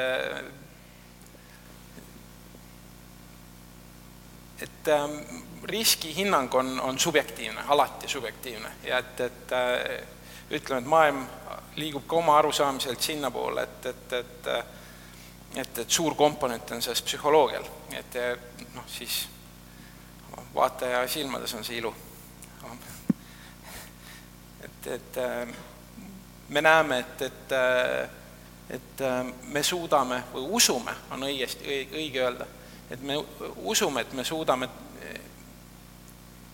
et 4.61 4.87
ähm, 4.87 5.17
riskihinnang 5.63 6.53
on, 6.53 6.79
on 6.81 6.99
subjektiivne, 6.99 7.63
alati 7.67 8.07
subjektiivne 8.07 8.71
ja 8.83 8.97
et, 8.97 9.19
et 9.19 9.51
äh, 9.51 10.03
ütleme, 10.51 10.81
et 10.81 10.87
maailm 10.87 11.25
liigub 11.75 12.05
ka 12.07 12.15
oma 12.15 12.37
arusaamiselt 12.37 13.01
sinnapoole, 13.01 13.63
et, 13.63 13.85
et, 13.85 14.13
et 14.13 14.53
et, 15.55 15.77
et 15.77 15.89
suur 15.89 16.15
komponent 16.15 16.71
on 16.71 16.81
selles 16.81 17.01
psühholoogial, 17.03 17.65
et 17.97 18.17
noh, 18.75 18.85
siis 18.87 19.25
vaataja 20.55 21.03
silmades 21.11 21.53
on 21.53 21.63
see 21.63 21.77
ilu. 21.81 21.93
et, 24.63 24.87
et 24.87 25.19
me 26.49 26.61
näeme, 26.61 26.99
et, 26.99 27.21
et, 27.21 27.53
et 28.69 29.03
me 29.43 29.63
suudame 29.63 30.23
või 30.33 30.47
usume, 30.59 30.95
on 31.11 31.27
õigesti, 31.27 31.83
õige 31.91 32.23
öelda, 32.23 32.47
et 32.91 33.01
me 33.01 33.15
usume, 33.55 34.01
et 34.01 34.13
me 34.13 34.23
suudame 34.23 34.69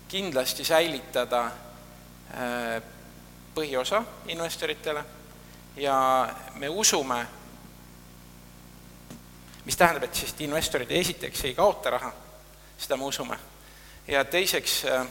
kindlasti 0.07 0.63
säilitada 0.63 1.45
äh, 1.45 2.81
põhiosa 3.55 4.03
investoritele 4.27 5.03
ja 5.77 5.97
me 6.55 6.69
usume, 6.69 7.19
mis 9.65 9.77
tähendab, 9.77 10.07
et 10.07 10.15
siis 10.15 10.35
investorid 10.45 10.91
esiteks 10.91 11.43
ei 11.45 11.55
kaota 11.55 11.89
raha, 11.97 12.13
seda 12.77 12.97
me 12.97 13.09
usume, 13.09 13.39
ja 14.07 14.23
teiseks 14.25 14.77
äh, 14.85 15.07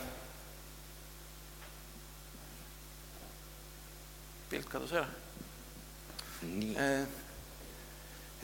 pilt 4.51 4.69
kadus 4.71 4.93
ära. 4.97 5.07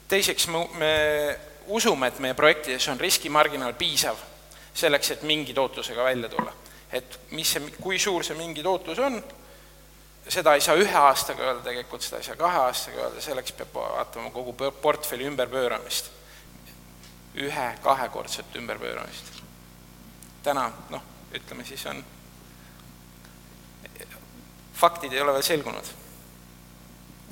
Teiseks 0.09 0.49
me, 0.51 0.67
me 0.77 0.93
usume, 1.67 2.09
et 2.09 2.19
meie 2.19 2.35
projektides 2.35 2.89
on 2.89 3.01
riskimarginaal 3.01 3.75
piisav 3.79 4.17
selleks, 4.75 5.11
et 5.11 5.23
mingi 5.23 5.55
tootlusega 5.55 6.05
välja 6.05 6.29
tulla. 6.29 6.53
et 6.93 7.21
mis 7.31 7.53
see, 7.53 7.71
kui 7.81 7.99
suur 7.99 8.25
see 8.25 8.37
mingi 8.37 8.63
tootlus 8.63 8.99
on, 8.99 9.23
seda 10.29 10.55
ei 10.55 10.61
saa 10.61 10.77
ühe 10.77 10.97
aastaga 10.97 11.43
öelda 11.43 11.63
tegelikult, 11.65 12.03
seda 12.05 12.21
ei 12.21 12.27
saa 12.27 12.37
kahe 12.37 12.59
aastaga 12.67 13.07
öelda, 13.07 13.21
selleks 13.21 13.53
peab 13.53 13.75
vaatama 13.75 14.31
kogu 14.31 14.53
portfelli 14.83 15.27
ümberpööramist. 15.27 16.11
ühe-kahekordset 17.35 18.57
ümberpööramist. 18.57 19.33
täna 20.43 20.71
noh, 20.91 21.03
ütleme 21.33 21.65
siis 21.65 21.87
on 21.87 22.05
faktid 24.83 25.13
ei 25.13 25.21
ole 25.21 25.33
veel 25.37 25.47
selgunud. 25.47 25.91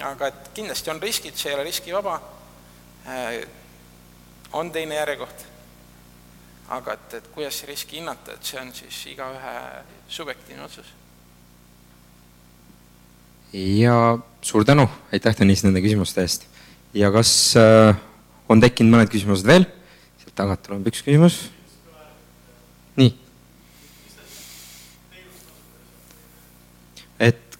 aga 0.00 0.30
et 0.30 0.50
kindlasti 0.56 0.90
on 0.90 1.02
riskid, 1.02 1.36
see 1.36 1.50
ei 1.50 1.56
ole 1.58 1.66
riskivaba, 1.66 2.14
on 4.52 4.72
teine 4.72 4.94
järjekoht. 4.94 5.46
aga 6.70 6.92
et, 6.92 7.14
et 7.14 7.28
kuidas 7.34 7.64
riski 7.66 7.98
hinnata, 7.98 8.36
et 8.36 8.46
see 8.46 8.60
on 8.60 8.68
siis 8.74 8.98
igaühe 9.10 9.54
subjektiivne 10.08 10.64
otsus. 10.64 10.92
ja 13.52 14.18
suur 14.42 14.64
tänu, 14.64 14.88
aitäh, 15.12 15.34
Tõnis, 15.36 15.64
nende 15.66 15.82
küsimuste 15.82 16.22
eest. 16.22 16.46
ja 16.94 17.10
kas 17.12 17.56
äh, 17.56 17.96
on 18.48 18.60
tekkinud 18.60 18.96
mõned 18.96 19.10
küsimused 19.12 19.46
veel? 19.46 19.66
sealt 20.22 20.34
tagant 20.34 20.62
tuleb 20.62 20.92
üks 20.92 21.02
küsimus. 21.06 21.42
nii 22.96 23.16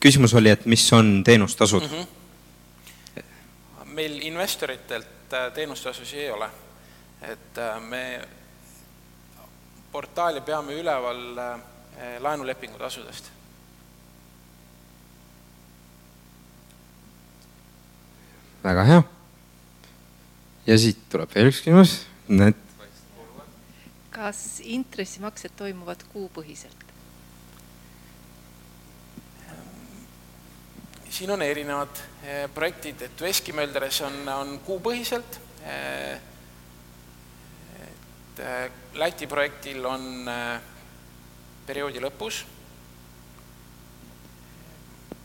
küsimus 0.01 0.35
oli, 0.35 0.51
et 0.51 0.67
mis 0.67 0.93
on 0.97 1.23
teenustasud 1.25 1.83
mm? 1.83 2.03
-hmm. 2.03 2.07
meil 3.85 4.19
investoritelt 4.23 5.33
äh, 5.33 5.53
teenustasusid 5.53 6.19
ei 6.19 6.31
ole, 6.31 6.51
et 7.23 7.59
äh, 7.59 7.81
me 7.81 8.05
portaali 9.93 10.41
peame 10.41 10.77
üleval 10.81 11.39
äh, 11.39 12.17
laenulepingu 12.21 12.79
tasudest. 12.79 13.31
väga 18.65 18.85
hea. 18.85 19.03
ja 20.67 20.77
siit 20.79 20.99
tuleb 21.09 21.31
veel 21.35 21.49
üks 21.49 21.63
küsimus, 21.65 21.95
need. 22.29 22.59
kas 24.13 24.61
intressimaksed 24.65 25.57
toimuvad 25.57 26.05
kuupõhiselt? 26.13 26.87
siin 31.11 31.33
on 31.35 31.43
erinevad 31.43 32.05
projektid, 32.55 33.03
et 33.03 33.21
Veskimölderes 33.21 33.99
on, 34.07 34.21
on 34.29 34.53
kuupõhiselt, 34.65 35.41
Läti 38.95 39.27
projektil 39.27 39.85
on 39.85 40.31
perioodi 41.67 42.01
lõpus, 42.01 42.45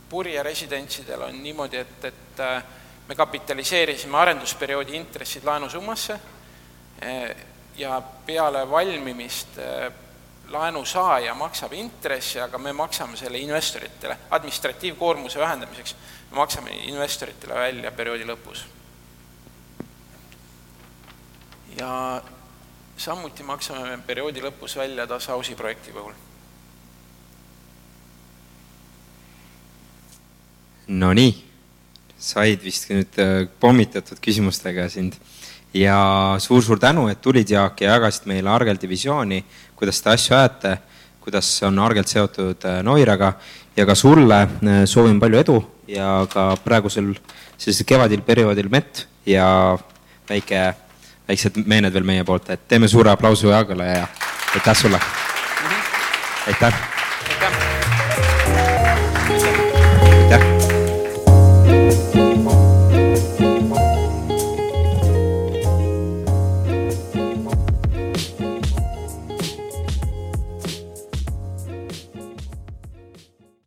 Purje 0.09 0.43
residentsidel 0.43 1.23
on 1.25 1.37
niimoodi, 1.43 1.79
et, 1.81 2.03
et 2.05 2.41
me 3.07 3.15
kapitaliseerisime 3.17 4.17
arendusperioodi 4.17 4.93
intressid 4.95 5.43
laenusummasse 5.47 6.19
ja 7.77 8.01
peale 8.25 8.61
valmimist 8.69 9.57
laenusaaja 10.49 11.33
maksab 11.33 11.73
intressi, 11.73 12.39
aga 12.39 12.57
me 12.57 12.73
maksame 12.73 13.17
selle 13.17 13.41
investoritele, 13.41 14.17
administratiivkoormuse 14.29 15.39
vähendamiseks, 15.39 15.95
me 16.31 16.37
maksame 16.37 16.77
investoritele 16.91 17.53
välja 17.53 17.91
perioodi 17.91 18.25
lõpus. 18.29 18.65
ja 21.75 22.21
samuti 22.97 23.43
maksame 23.43 23.89
me 23.89 23.97
perioodi 24.07 24.43
lõpus 24.43 24.77
välja 24.79 25.07
Tasausi 25.07 25.55
projekti 25.55 25.91
puhul. 25.95 26.13
Nonii, 30.87 31.33
said 32.17 32.61
vist 32.63 32.91
nüüd 32.91 33.17
äh, 33.21 33.47
pommitatud 33.59 34.19
küsimustega 34.21 34.85
sind 34.89 35.17
ja 35.75 35.97
suur-suur 36.39 36.79
tänu, 36.79 37.07
et 37.09 37.21
tulid, 37.21 37.49
Jaak, 37.49 37.81
ja 37.81 37.95
jagasid 37.95 38.29
meile 38.29 38.51
Argeldi 38.53 38.87
visiooni, 38.87 39.41
kuidas 39.75 39.99
te 40.01 40.13
asju 40.13 40.37
ajate, 40.37 40.77
kuidas 41.25 41.49
on 41.65 41.81
Argelt 41.81 42.11
seotud 42.11 42.67
äh, 42.69 42.79
Noiraga 42.85 43.33
ja 43.75 43.85
ka 43.85 43.95
sulle 43.97 44.43
äh, 44.45 44.85
soovin 44.85 45.19
palju 45.19 45.41
edu 45.41 45.57
ja 45.89 46.21
ka 46.31 46.53
praegusel 46.63 47.11
sellisel 47.57 47.87
kevadil 47.89 48.21
perioodil 48.25 48.69
mett 48.71 49.05
ja 49.25 49.47
väike, 50.29 50.61
väiksed 51.27 51.61
meened 51.65 51.93
veel 51.93 52.07
meie 52.07 52.23
poolt, 52.23 52.49
et 52.49 52.67
teeme 52.67 52.87
suure 52.87 53.11
aplausu 53.11 53.49
Jaagale 53.49 53.85
ja 53.85 54.07
aitäh 54.53 54.77
sulle! 54.77 54.99
aitäh! 56.47 56.73
aitäh! 57.29 57.84